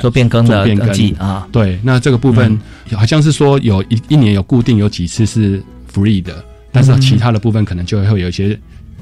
[0.02, 1.48] 做变更的变更啊。
[1.50, 2.60] 对，那这个部分
[2.92, 8.58] 好像是说有一一年有固定有几次是 free 的，但是其他的部分可能就会有一些。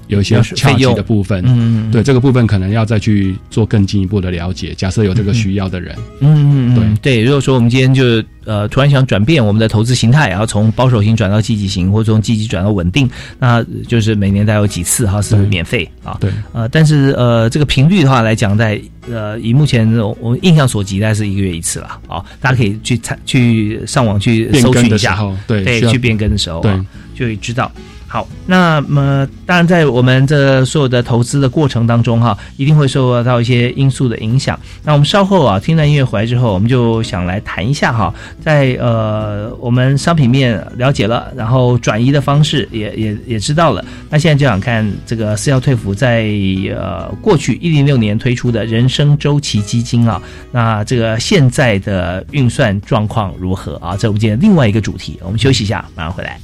[0.08, 4.74] 有一些费用的部分，嗯，对这个部分可能要再去做更进一步的了解。
[4.76, 7.24] 假设有这个需要的人，嗯嗯，对对。
[7.24, 16.16] 如果说我们今天就呃突然想转变我们的投资形态，然后从保守型转到积极型，或者从积极转到稳定，那就是每年大概有几次哈是免费啊？
[16.20, 18.80] 对，呃，但是呃这个频率的话来讲，在
[19.10, 19.90] 呃以目前
[20.20, 22.22] 我印象所及，大概是一个月一次了啊。
[22.40, 26.78] 大家可以去参去上网去搜寻一下，对对，去变更的时候，对，
[27.14, 27.70] 就会知道。
[28.14, 34.56] 好，那么当然，在我们这所有的投资的过程当中，哈，一定会受到一些因素的影响。
[34.84, 43.84] 那我们稍后啊，听段音乐回来之后，我们就想来谈一下哈，在呃，我们商品面了解了，然后转移的方式也也也知道了。
[44.08, 46.28] 那现在就想看这个私钥退服在
[46.72, 53.96] 呃过去一零六年推出的人生周期基金啊，那这个现在的运算状况如何啊？
[53.96, 56.38] 这我们今天另外一个主题，我们休息一下，马上回来。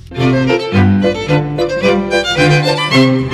[2.90, 3.30] 教育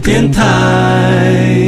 [0.00, 1.60] 电台。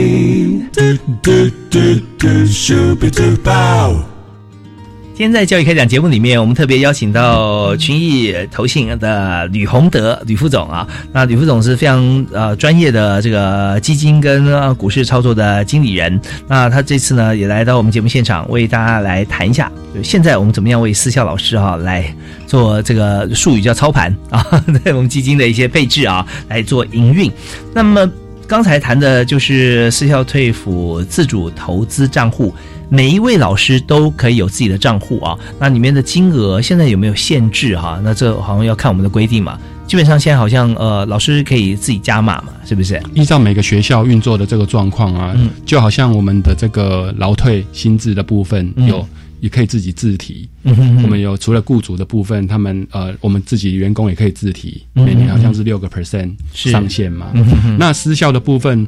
[5.15, 10.89] 今天在教育开讲节目里面，我们特别邀请到群益投信的吕洪德吕副总啊。
[11.13, 16.21] 那吕副总是非常呃专业的这个基金跟股市操作的经理人。
[16.49, 22.05] 那他这次呢也来到我们节目现场，为大家来谈一下，就现在我们怎么样为私校老师哈来
[22.47, 24.45] 做这个术语叫操盘啊，
[24.83, 27.31] 在 我们基金的一些配置啊来做营运。
[27.73, 28.11] 那么
[28.53, 32.55] 刚才谈的就是私校退辅自主投资账户，
[32.91, 35.35] 每一位老师都可以有自己的账户啊。
[35.59, 37.99] 那里面的金额现在有没有限制哈？
[38.05, 39.59] 那这好像要看我们的规定嘛。
[39.87, 43.03] 基本上现在好像呃，老师可以自己加码嘛，是不是？
[43.15, 45.35] 依照每个学校运作的这个状况啊，
[45.65, 49.09] 就好像我们的这个劳退薪资的部分有。
[49.43, 57.33] 也可以自己自提，我们有除了雇主的部分，他们呃，我们自己员工也可以自提，每年好像是六个 percent 上限嘛。
[57.77, 58.87] 那私校的部分。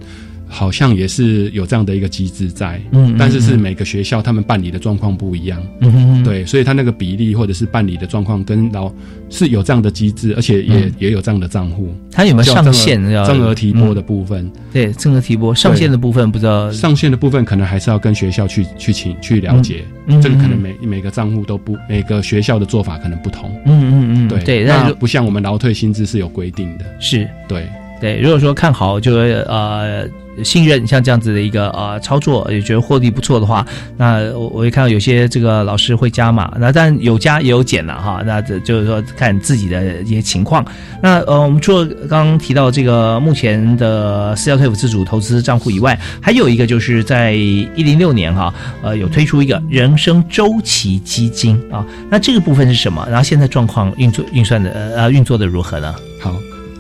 [0.55, 8.93] 好像也是有这样的一个机制在，嗯，但是是每个学校他们办理的状况不一样，嗯对，所以他那个比例或者是办理的状况跟老
[9.29, 11.93] 是有这样的机制，而且也也有这样的账户。
[12.13, 13.03] 它有没有上限？
[13.25, 16.71] 增额提拨的部分，对，增额提拨上限的部分不知道。
[16.71, 19.83] 上限的部分可能还是要跟学校去去请去了解，
[20.23, 23.51] 这个可能每每个账户都不每个学校的做法可能不同。
[23.67, 27.29] 嗯嗯嗯，对对，那不像我们劳退薪资是有规定的，是。
[27.49, 27.69] 对
[28.05, 28.21] 对。
[28.21, 30.07] 如果说看好，就呃。
[30.43, 33.65] 信任像这样子的一个呃操作，也觉得获利不错的话，
[33.97, 40.67] 那我我会看到有些这个老师会加码，那但有加也有减了哈，那这就是说看自己的一些情况。
[41.01, 48.53] 那呃，我们除了刚刚提到这个目前的私教退辅自主投资账户以外，还有一个就是在一零六年哈，
[48.83, 53.07] 呃，有推出一个人生周期基金啊，那这个部分是什么？
[53.09, 55.95] 然后现在状况运作运算的呃运作的如何呢？
[56.21, 56.35] 好。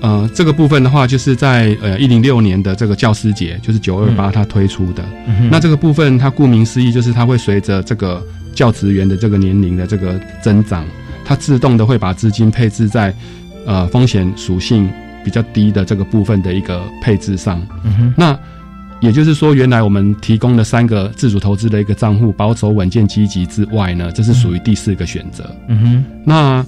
[0.04, 5.02] 呃，这个部分的话，就是在呃一零六年的这个教师节，就是九二八，它推出的。
[5.50, 10.84] 那这个部分，它顾名思义，就是它会随着这个教职员的这个年龄的这个增长，
[11.24, 13.14] 它自动的会把资金配置在
[13.64, 14.90] 呃风险属性
[15.24, 17.66] 比较低的这个部分的一个配置上。
[18.14, 18.38] 那
[19.00, 25.50] 也就是说，原来我们提供的三个自主投资的一个账户，保守、稳健、积极之外呢，这是属于第四个选择。
[25.68, 26.62] 嗯哼，那。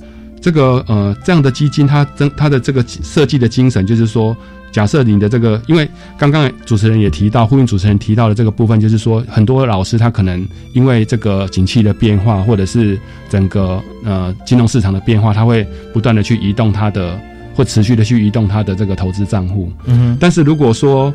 [0.47, 4.37] 这个呃，这样的基金，它真它的这个设计的精神就是说，
[4.71, 12.97] 假设你的这个，因为刚刚主持人也提到，呼应主持人提到的这个部分，就是说，很多老师他可能因为这个景气的变化，或者是
[13.29, 17.19] 整个呃金融市场的变化，他会不断的去移动他的，
[17.57, 19.73] 或持续的去移动他的这个投资账户。
[19.87, 21.13] 嗯，但是如果说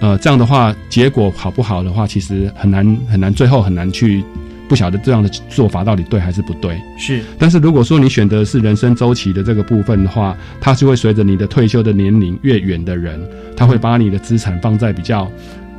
[0.00, 4.22] 呃这样的话，结果好不好的话，其实很难很难，最后很难去。
[4.68, 6.76] 不晓得这样的做法到底对还是不对？
[6.98, 7.22] 是。
[7.38, 13.20] 但是如果说你选择是人生周期的这个部分的话，它就会随着你的退休的年龄越远的人，
[13.56, 15.30] 他会把你的资产放在比较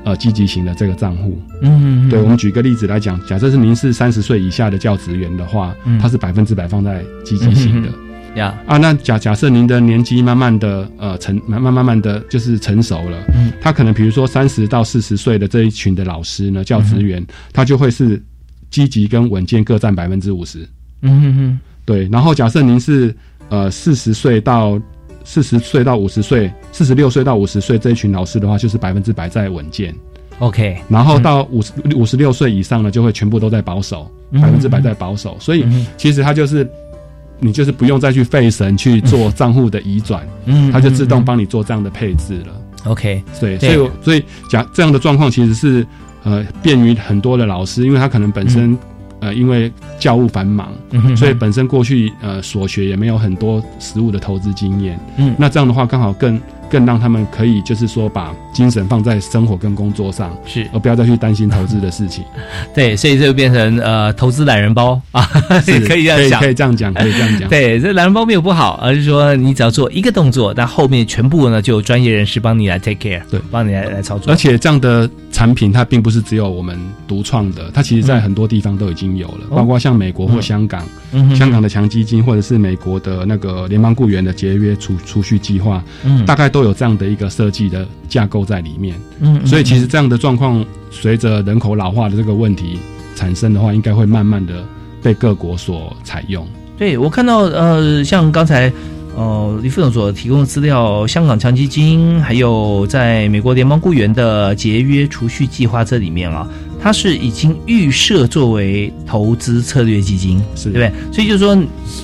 [0.04, 1.38] 呃积极型的这个账户。
[1.62, 2.22] 嗯，对。
[2.22, 7.90] 我们举个例子来讲，假设是您是三十岁以下的教职员的话，他是百分之百放在积极型的。
[8.36, 18.22] 呀啊，那假假设您的年纪慢慢的呃成慢慢慢慢的就是成熟了，嗯，他可能比如说三十到四十岁的这一群的老师呢，教职员，他就会是。
[18.70, 20.68] 积极跟稳健各占百分之五十。
[21.02, 22.08] 嗯哼哼，对。
[22.12, 23.16] 然后假设您是
[23.50, 24.80] 呃四十岁到
[25.24, 29.94] 四十岁到五十岁，四十六岁到五十岁这一群老师的话，就是百分之百在稳健。
[30.40, 35.36] OK，然后到五十五十六岁以上呢，就会全部都在保守，百分之百在保守。
[35.40, 35.66] 所以
[35.98, 36.70] 其实它就是
[37.40, 42.62] 你就是不用再去费神去做账户的移转，嗯，它就自动帮你做这样的配置了。
[42.86, 45.86] OK，对，所以所以假这样的状况其实是
[46.28, 48.78] 呃便于很多的老师，因为他可能本身。
[49.20, 50.72] 呃，因为教务繁忙，
[51.16, 55.00] 所以本身过去呃所学也没有很多实物的投资经验。
[55.18, 56.40] 嗯，那这样的话，刚好更。
[56.70, 62.24] 更让他们可以，就是说，把精神放在生活跟工作上，是，而不要再去担心投资的事情。
[62.74, 65.00] 对，所以这就变成呃，投资懒人包。
[65.12, 65.24] 啊，
[65.88, 67.50] 可以这样讲，可以这样讲，可以这样讲。
[67.50, 74.32] 对，这懒人包没有不好，而是说你只要做一个动作，但后面全部呢，就有专业人士帮你来 take care，对，帮你来来操作。
[74.32, 80.84] 而且这样的产品，它并不是只有我们独创的，它其实在很多地方都已经有了，包括像美国或香港，
[81.36, 92.78] 香港的强基金，或者是美国的那个联邦雇员的节约储储蓄计划，嗯，大概都有这样的一个设计的架构在里面，嗯，所以其实这样的状况，随着人口老化的这个问题
[93.16, 94.66] 产生的话，应该会慢慢的
[95.02, 96.48] 被各国所采用。
[96.78, 98.72] 对我看到呃，像刚才
[99.16, 106.48] 呃李副总所提供的资料，香港强基金，还有在美国联邦雇员的节约储蓄计划这里面啊，
[106.80, 111.14] 它是已经预设作为投资策略基金，是对不对？
[111.14, 111.58] 所以就是说，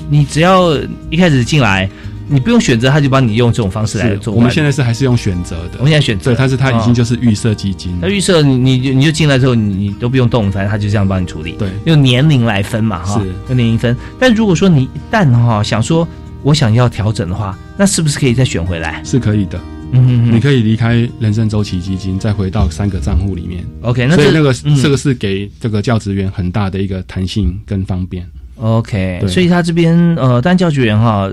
[0.09, 0.75] 你只要
[1.09, 1.89] 一开始进来。
[2.33, 4.33] 你不用选择，他就帮你用这种方式来做。
[4.33, 5.77] 我们现在是还是用选择的。
[5.77, 7.95] 我们现在选择，对，但是它已经就是预设基金。
[8.01, 11.51] 那预设你你你就进来之后，你你都不用动，反正他就这样帮你处理。
[11.53, 13.95] 对，用年龄来分嘛，哈，用年龄分。
[14.19, 16.07] 但如果说你一旦哈想说
[16.41, 18.99] 我想要调整的话，那是不是可以再选回来？
[19.03, 19.59] 是可以的。
[19.91, 23.63] 嗯，你可以离开人生周期基金，再回到三个账户里面。
[23.81, 28.27] OK，那所以那个这个是给这个教职员很大的一个弹性跟方便。
[28.57, 31.29] OK，所以他这边呃，但教职员哈。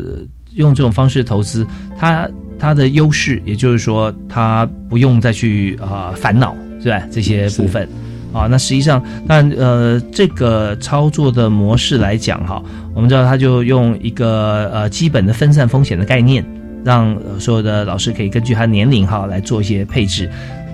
[0.54, 1.66] 用这种方式投资，
[1.98, 2.28] 它
[2.58, 7.02] 它的优势，也就是说，它不用再去啊烦恼，是吧？
[7.10, 7.88] 这些部分
[8.32, 12.62] 啊，那实际上，但呃，这个操作的模式来讲哈，
[12.94, 16.44] 我们知道，它就用一个呃基本的分散风险的概念，
[16.84, 20.30] 让所有的老师可以根据他年龄哈来做一些配置。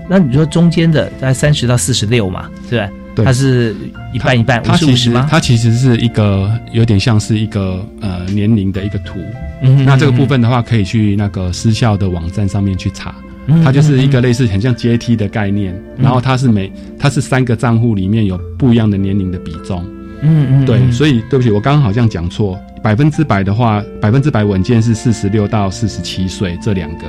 [0.09, 2.91] 那你说中间的在三十到四十六嘛，对吧？
[3.25, 3.75] 它是
[4.13, 5.27] 一半一半，五十五十吗？
[5.31, 9.19] 它其实是一个有点像是一个呃年龄的一个图。
[9.63, 13.15] 嗯，那这个部分的话，可以去那个私校的网站上面去查。
[13.63, 19.85] 它就是一个类似很像阶梯的概念，然后它是每它是三个账户里面有不一样的年龄的比重。
[20.21, 27.05] 嗯嗯，对，所以对不起，我刚刚好像讲错，百分之百的话，百分之百稳健是四十六到四十七岁这两个。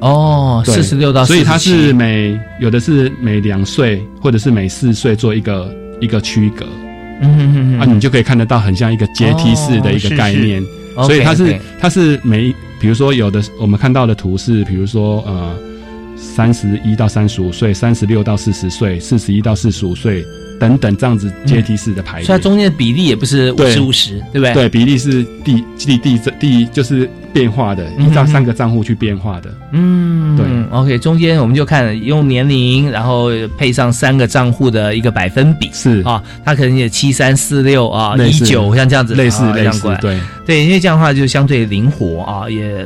[0.00, 6.66] 哦，四十六到所以它是每有的是每两岁或者是每四岁做一个一个区隔，
[7.22, 10.62] 嗯，啊，你就可以看得到很像一个阶梯式的一个概念，
[11.06, 15.56] 所以它是它是每比如说有的我们看到的图是比如说呃
[16.16, 20.24] 三十一到三十五岁，三十六到四十岁，四十一到四十五岁。
[20.58, 24.54] 等等，这样子阶梯式的排列，所以它中间的比例也不是五十五十，对不对？
[24.54, 29.54] 对，比例是第第第第就是变化的，依照三个账户去变化的。
[29.72, 30.46] 嗯，对。
[30.70, 42.82] OK，中间我们就看用年龄，然后配上三个账户的一个百分比，是啊，它可能也七三四六啊，一九像这样子，类似类似，对对，因为这样的话就相对灵活啊，也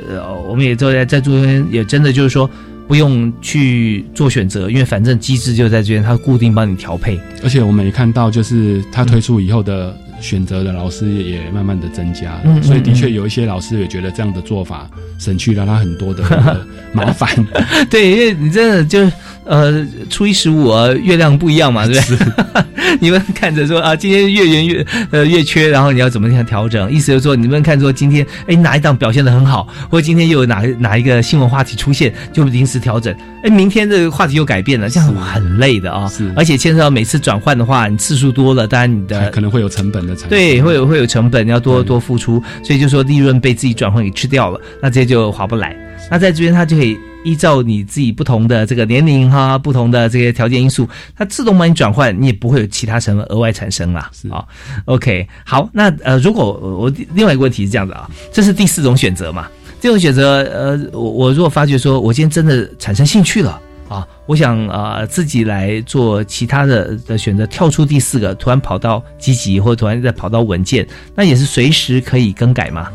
[0.49, 2.51] 我们也都在在中间也真的就是说。
[2.91, 7.21] 不用去做选择，因为反正机制就在这边，它固定帮你调配。
[7.41, 16.23] 而且我们也看到，就是它推出以后的选择的老师也慢慢的增加，嗯所以的确有一些老师也觉得这样的做法省去了他很多的
[16.93, 17.29] 麻烦。
[17.91, 19.11] 对，因为你真的就。
[19.47, 22.63] 呃，初一十五啊，月亮不一样嘛，对不对？
[23.01, 26.93] 你们看着说啊，今天月圆月呃月缺，然后你要怎么样调整？
[26.93, 33.13] 意思就是说，你们看说今天哎哪一档表现的很好，或者今天又有哪哪一个新闻话题出现，就临时调整。
[33.43, 36.07] 哎，明天这个话题又改变了，这样很累的啊。
[36.07, 45.77] 是，而且牵涉到每次转换的话，你次数多了，当然你的可能会有成本对，会有会有成本，要多多付出，所以就说利润被自己转换给吃掉了，那这些就划不来。
[46.11, 46.99] 那在这边它就可以。
[47.23, 54.11] 依照你自己不同的这个年龄哈，不同的这些条件因素，它自动帮你转换，你也不会有其他成本额外产生啦。
[54.31, 54.43] 啊
[54.87, 59.47] ，OK，好，那呃，如果我另外一个问题是这样的啊，这是第四种选择嘛？
[59.83, 63.61] 这种选择，呃，我我如果发觉说我今天真的产生兴趣了
[63.91, 72.89] 啊，我想啊自己来做其他的的选择，跳出第四个，突然跑到积极，或者突然再跑到稳健，那也是随时可以更改嘛？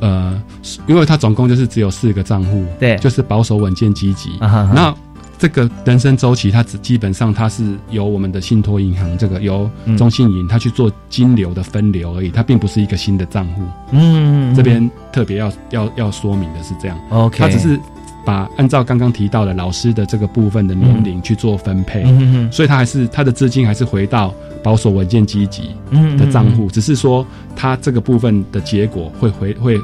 [0.00, 0.38] 呃，
[0.86, 4.32] 因为它总共就是只有四个账户，对，就是保守、稳健、积极。
[4.38, 4.94] 那
[5.38, 13.62] 这个人生周期，它只基本上它是由我们的信托银行这个由中信银它去做金流的分流而已，它并不是一个新的账户。
[13.92, 16.98] 嗯，这边特别要要要说明的是这样。
[17.10, 17.78] OK，它只是
[18.24, 25.70] 把按照刚刚提到的老师的这个部分的年龄去做分配，嗯所以他还是他的资金还是回到保守稳健积极
[26.18, 29.78] 的账户，只是说他这个部分的结果会回会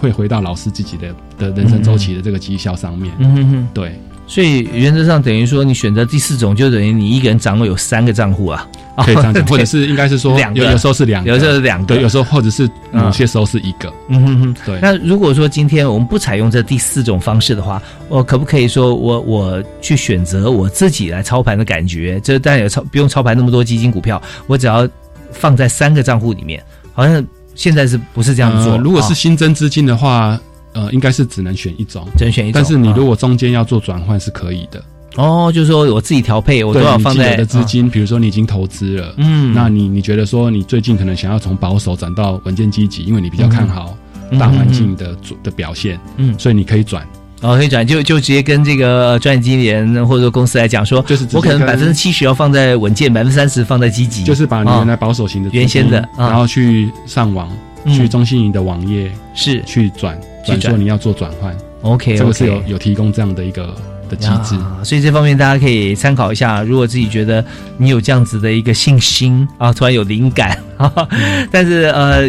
[0.00, 3.12] 会回到老师自己的的人生周期的这个绩效上面。
[3.18, 3.92] 嗯对。
[4.26, 8.66] 所以原则上等于说，你选择第四种，就等于你一个人掌握有三个账户啊，
[9.04, 14.80] 可以这样讲， 或者是应该是说，两个，有时候是两个，有时候是两个，对，有时候或者是某些时候是一个，嗯哼哼，对。
[14.82, 22.20] 那如果说今天我们不采用这第四种方式的话，我可不可以说我我去选择我自己来操盘的感觉？
[22.24, 24.88] 这当然也操不用操盘那么多基金股票，我只要
[25.30, 26.60] 放在三个账户里面，
[26.92, 27.24] 好像
[27.54, 28.76] 现在是不是这样做？
[28.76, 30.36] 如果是新增资金的话。
[30.76, 32.60] 呃，应该是只能选一种，只能选一种。
[32.60, 34.80] 但是你如果中间要做转换是可以的。
[35.16, 43.96] 哦，就是说我自己调配，我都要放在的资金，比如说你已经投资了，嗯，那你你觉得说你最近可能想要从保守转到稳健积极，因为你比较看好
[44.38, 47.02] 大环境的的表现，嗯，所以你可以转，
[47.40, 57.50] 哦，可以转，就就直接跟这个专业经理人或者说公司来讲说，就是我可能百分之七十要放在稳健，百分之三十放在积极，就是把你原来保守型的原先的，然后去上网，
[57.94, 59.62] 去中信营的网页是。
[59.64, 60.18] 去转。
[60.44, 63.74] 转说你要做转换，OK，这个是有有提供这样的一个
[64.08, 66.62] 的机制，啊所以这方面大家可以参考一下。
[66.62, 67.44] 如果自己觉得
[67.76, 70.56] 你有这样子的一个信心啊，突然有灵感，
[71.50, 72.28] 但是呃，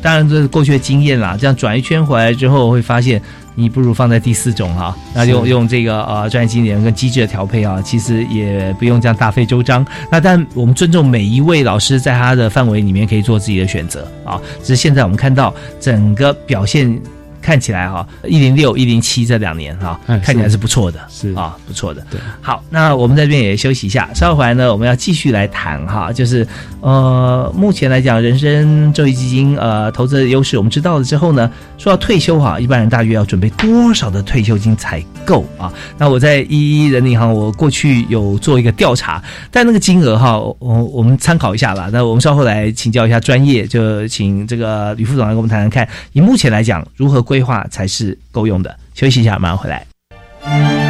[0.00, 1.36] 当然这是过去的经验啦。
[1.38, 3.20] 这样转一圈回来之后，会发现
[3.54, 9.84] 你不如放在第四种哈，那用用这个呃专业经理人跟机制的调配啊，其实也不用这样大费周章。
[10.10, 14.40] 那但我们尊重每一位老师在他的范围里面可以做自己的选择啊。
[14.62, 17.00] 只是现在我们看到整个表现。
[17.40, 22.04] 看起来哈，一零六、一零七这两年哈，看起来是不错的，是啊，不错的。
[22.10, 26.46] 对，好，那我们在这边也休息一下，稍后回来呢，我们要继续来谈哈，就是
[26.80, 35.72] 呃，目前来讲，人生周益基金呃投资的优势我们知道了之后呢，说要退休哈，一般人大约要准备多少的退休金才够啊？
[35.96, 41.88] 那我在一一人民银行，我过去有做一个调查，但那个金额哈，我我们参考一下吧。
[41.92, 47.27] 那我们稍后来请教一下专业，就请这个吕副总来跟我们谈谈看，以目前来讲如何。
[47.28, 48.74] 规划才是够用的。
[48.94, 50.87] 休息一下，马上回来。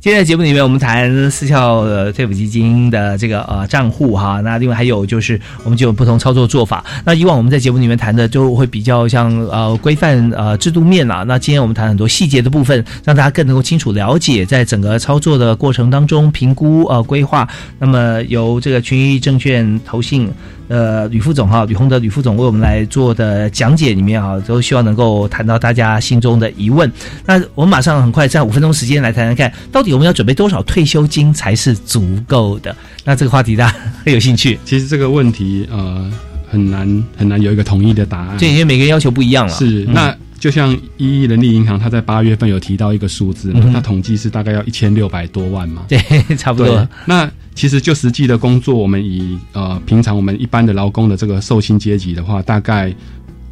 [0.00, 6.82] 今天在节目里面，我们谈私校退抚基金的这个呃账户哈，那另外还有就是我们就有不同操作做法。
[7.04, 17.46] 那以往我们在节目里面谈的就会比较像呃规范呃制度面啊，那今天我们谈很多细节的部分，让大家更能够清楚了解在整个操作的过程当中评估呃规划。
[17.78, 20.32] 那么由这个群益证券投信。
[20.70, 26.90] 呃，吕副总哈，吕洪德吕副总为我们来做的讲解里面啊，都希望能够谈到大家心中的疑问。
[27.26, 32.74] 那我们马上很快在五分钟时间来谈谈看，到底我们要准备多少退休金才是足够的？
[33.04, 34.60] 那这个话题大家很 有兴趣。
[34.64, 36.08] 其实这个问题呃
[36.48, 39.52] 很难很难有一个统一的答案，这因为每个人要求不一样了。
[39.52, 45.82] 是，那就像一亿人力银行，他在八月份有提到一个数字，他统计是大概要一千六百多万嘛？
[45.88, 45.98] 对，
[46.36, 46.88] 差不多。
[47.04, 47.28] 那
[47.60, 52.90] 其实就实际的工作，我们以呃平常我们一般的劳工的这个受薪阶级的话，大概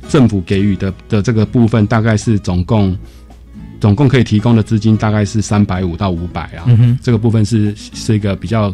[0.08, 2.96] 政府给予的的这个部分，大概是总共
[3.78, 6.64] 总共可以提供的资金大概是三百五到五百啊，
[7.02, 8.72] 这个部分是是一个比较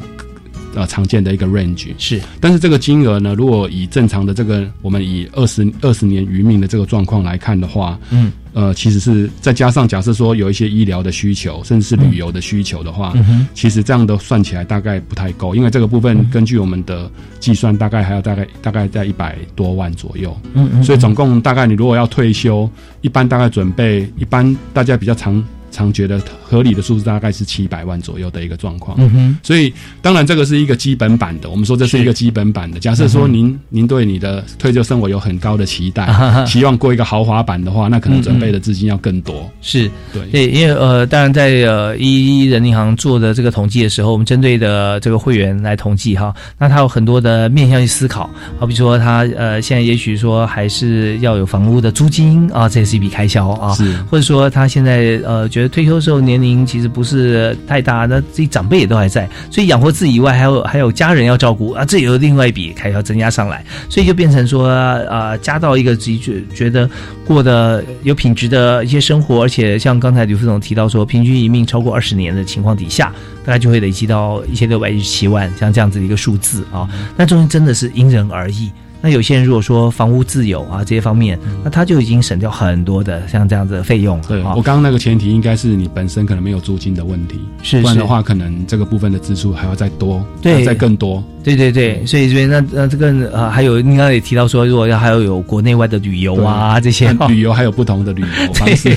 [0.76, 8.30] 呃常见的一个 range 是，但是这个金额呢，如果以正常的这个我们以二十二十年余命的这个状况来看的话，嗯。
[8.54, 13.12] 呃，其实是再加上假设说有一些医疗的需求，甚至是旅游的需求的话，
[13.52, 20.34] 其实这样的算起来大概不太够，因为这个部分根据我们的计算，大概还要大概大概在一百多万左右。
[20.54, 25.44] 嗯嗯，所以总共大概你如果要退休，一般大概准备一般大家比较常。
[25.74, 31.50] 常觉得合理的数字大概是七百万左右的一个状况，嗯哼，所以当然这个是一个基本版的。
[31.50, 32.78] 我们说这是一个基本版的。
[32.78, 36.06] 假设说您您对你的退休生活有很高的期待，
[36.46, 39.50] 希望过一个豪华版的话，那可能准备的资金要更多。
[39.60, 55.63] 是对，对，因为呃，当然在呃一一人银行做的这个统计的时候，我们针对的这个会员来统计哈，那他有很多的面向去思考，好比说他呃现在也许说还是要有房屋的租金啊，这也是一笔开销啊，是，或者说他现在呃觉得。
[55.68, 66.88] 退休时候年龄其实不是太大，那自己长辈也都还在，所以养活自己以外，还有还有家人要照顾啊，这也有另外一笔开销增加上来，所以就变成说啊，加到一个自己觉觉得
[67.26, 73.12] 过得有品质的一些生活，而且像刚才吕副总提到说，平均一命超过二十年的情况底下，
[73.44, 78.70] 大概就会累积到一千六百一十七万，像这样子的一个数字啊，那中间真的是因人而异。
[79.04, 84.18] 那有些人如果说房屋自有啊这些方面，那他就已经省掉很多的像这样子的费用。
[84.22, 91.22] 对我刚刚那个前提应该是你本身可能没有租金的问题，是不然的话可能这个部分的支出还要再多，对，再更多。
[91.44, 98.96] 对对对，所以所以那那这个呃还有你刚才也提到说，如果要还要有国内外的旅游啊这些， 旅游还有不同的旅游方式。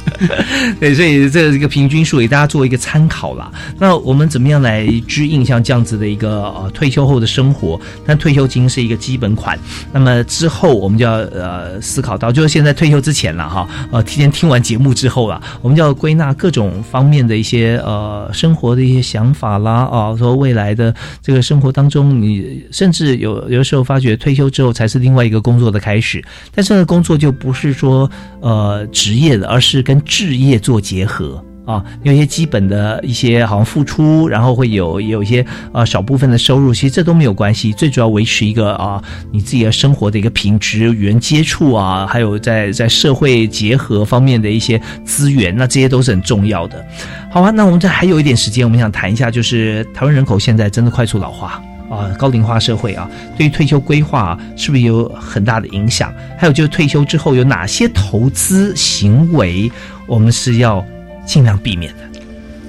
[0.78, 3.50] 对，所以这一个平均数给大家做一个参考啦。
[3.78, 7.80] 那我们怎么样来支应像这样子的一个呃退休后的生活？
[8.04, 9.58] 但退休金是一个基本款，
[9.90, 26.20] 那么之后我们就要呃思考到，就是现在退休之前了哈，呃提前听完节目之后了，我们就要归纳各种方面的一些呃生活的一些想法啦啊，说未来的这个生活当中，你甚至有有时候发觉退休之后才是另外一个工作的开始，
[26.52, 28.10] 但是呢工作就不是说
[28.40, 31.40] 呃职业的，而是跟置业做结合。
[31.68, 37.74] 啊，有一些基本的一些好像付出，然后会有有一些呃少部分的收入，其实这都没有关系。
[37.74, 46.82] 最主要维持一个啊你自己的生活的一个品质、与人接触啊，还有在在社会结合方面的一些资源，那这些都是很重要的。
[47.30, 56.12] 好啊，那我们这还有一点时间，我们想谈一下，就是台湾人口现在真的快速老化啊，高龄化社会啊，对于退休规划是不是有很大的影响？
[56.36, 59.70] 还有就是退休之后有哪些投资行为，
[60.06, 60.84] 我们是要。
[61.28, 62.07] 尽量避免的。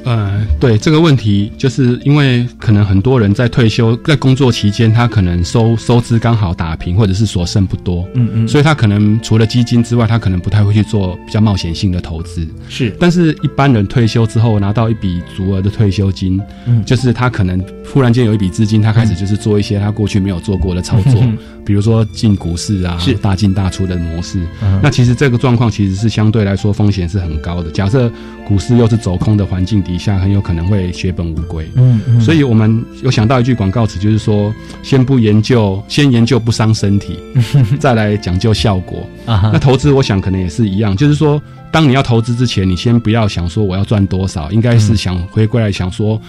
[0.03, 12.47] 呃，对这个问题，就是因为可能很多人在退休在工作期间，他可能收收支刚好打平，或者是所剩不多，嗯嗯，所以他可能除了基金之外，他可能不太会去做比较冒险性的投资。
[12.69, 21.21] 是，但是一般人退休之后拿到一笔足额的退休金，嗯，就是他可能忽然间有一笔资金，他开始就是做一些他过去没有做过的操作，
[21.65, 24.39] 比如说进股市啊，是大进大出的模式。
[24.81, 27.69] 那其实这个状况其实是相对来说风险是很高的。
[27.71, 28.11] 假设
[28.47, 31.69] 股市又是走空的环境底下，很有可能会血本无归。
[31.75, 37.19] 嗯嗯，所以我们有想到一句广告词，就是说，先不研究，先研究不伤身体，
[37.79, 39.07] 再来讲究效果。
[39.25, 41.39] 啊，那投资我想可能也是一样，就是说，
[41.71, 46.19] 当你要投资之前，你先不要想说我要赚多少，应该是想回归来想说，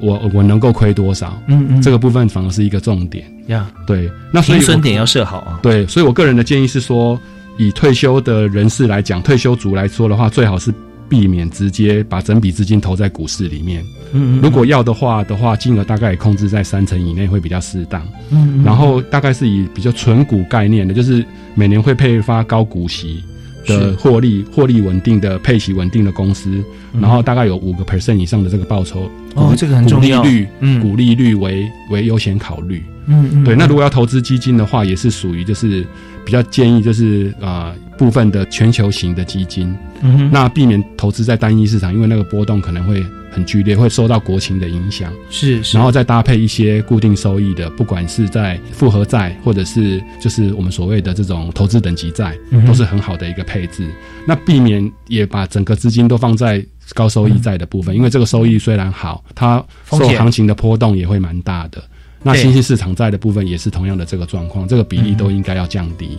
[0.00, 1.36] 我我能够亏多少。
[1.48, 3.24] 嗯嗯，这个部分反而是一个重点。
[3.48, 5.58] 呀，对，那所以损点要设好啊。
[5.62, 7.18] 对，所以我个人的建议是说，
[7.58, 10.72] 以退休的人士来讲，退休族来说的话，最好是。
[11.08, 13.84] 避免直接把整笔资金投在股市里面。
[14.12, 18.06] 嗯，如果要的话的话，金额大概控制在三成以内会比较适当。
[18.30, 23.22] 嗯，然后大概是以比较纯股概念的，就是每年会配发高股息
[23.66, 26.62] 的获利，获利稳定的配息稳定的公司，
[27.00, 29.10] 然后大概有五个 percent 以上的这个报酬。
[29.34, 30.22] 哦，这个很重要。
[30.22, 32.82] 股利率，嗯，股利率为为优先考虑。
[33.06, 33.54] 嗯嗯，对。
[33.54, 35.84] 那如果要投资基金的话，也是属于就是
[36.24, 37.74] 比较建议就是啊。
[37.98, 43.04] 部分的全球型的基金，嗯，那避免投资在单一市场，因为那个波动可能会
[43.38, 45.12] 很剧烈，会受到国情的影响。
[45.30, 52.36] 是，然后再搭配一些固定收益的，不管是在复合债，或者是就是我们所谓的这种投资等级债，
[52.66, 53.88] 都是很好的一个配置。
[54.26, 56.64] 那避免也把整个资金都放在
[56.94, 61.82] 高收益债的部分，因为这个收益虽然好，它受行情的波动也会蛮大的。
[62.22, 66.18] 那新兴市场债的部分也是同样的这个状况，这个比例都应该要降低。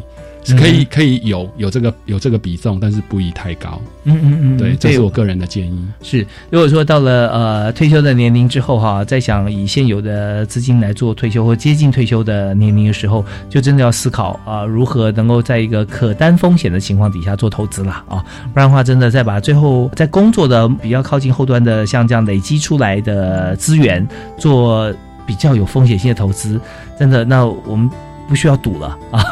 [0.56, 3.80] 可以可以有有这个有这个比重，但是不宜太高。
[4.04, 5.88] 嗯嗯嗯，对，这是我个人的建议。
[6.02, 18.24] 是，如果说到了呃退休的年龄之后哈，再想以现有的资金来做退休或接近退休的年龄的时候，就真的要思考啊，如何能够在一个可担风险的情况底下做投资了啊，
[18.54, 24.94] 不然的话，真的再把最后在工作的比较靠近后端的像这样累积出来的资源做
[25.28, 26.60] 比较有风险性的投资，
[26.98, 27.90] 真的那我们。
[28.30, 29.26] 不需要赌了 啊，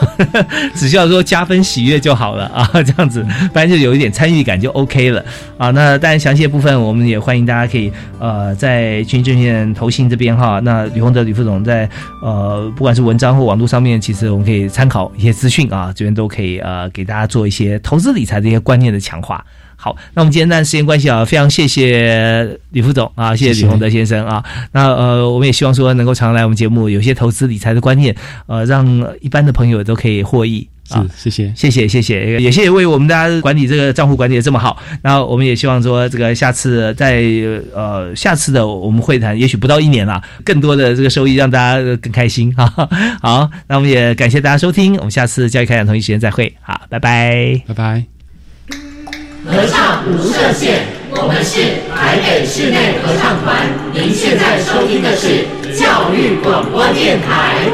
[0.74, 3.24] 只需要说加分喜悦就好了啊， 这样子，
[3.54, 5.24] 反正就有一点参与感就 OK 了
[5.58, 5.70] 啊。
[5.72, 10.60] 那当然详细的部分，我们也欢迎大家可以呃在群证券投信这边哈。
[10.64, 11.88] 那吕洪德吕副总在
[12.24, 19.46] 呃不管是文章或网络上面，其实我们可以参考一些资讯啊，这边都可以呃给大家做一些投资理财的一些观念的强化。
[19.80, 24.44] 好，那我们今天呢时间关系啊，非常谢谢李副总啊，谢谢李洪德先生啊。
[24.72, 28.14] 那呃，我们也希望说能够常来我们节目，有些投资理财的观念，
[28.48, 28.86] 呃，让
[29.22, 31.06] 一般的朋友都可以获益啊。
[31.16, 34.82] 谢谢，谢谢，谢谢，也谢谢为我们大家管理这个账户管理的这么好。
[35.04, 37.22] 然后我们也希望说，这个下次在
[37.72, 42.66] 呃下次的我们会谈，也许不到一年了，更多的这个收益让大家更开心哈。
[43.22, 48.17] 好，那我们也感谢大家收听，我们下次教育开讲同一时间再会，好，拜拜，拜拜。
[49.48, 51.62] 合唱无设限我们是
[51.96, 57.72] 台北室内合唱团您现在收听的是教育广播电台。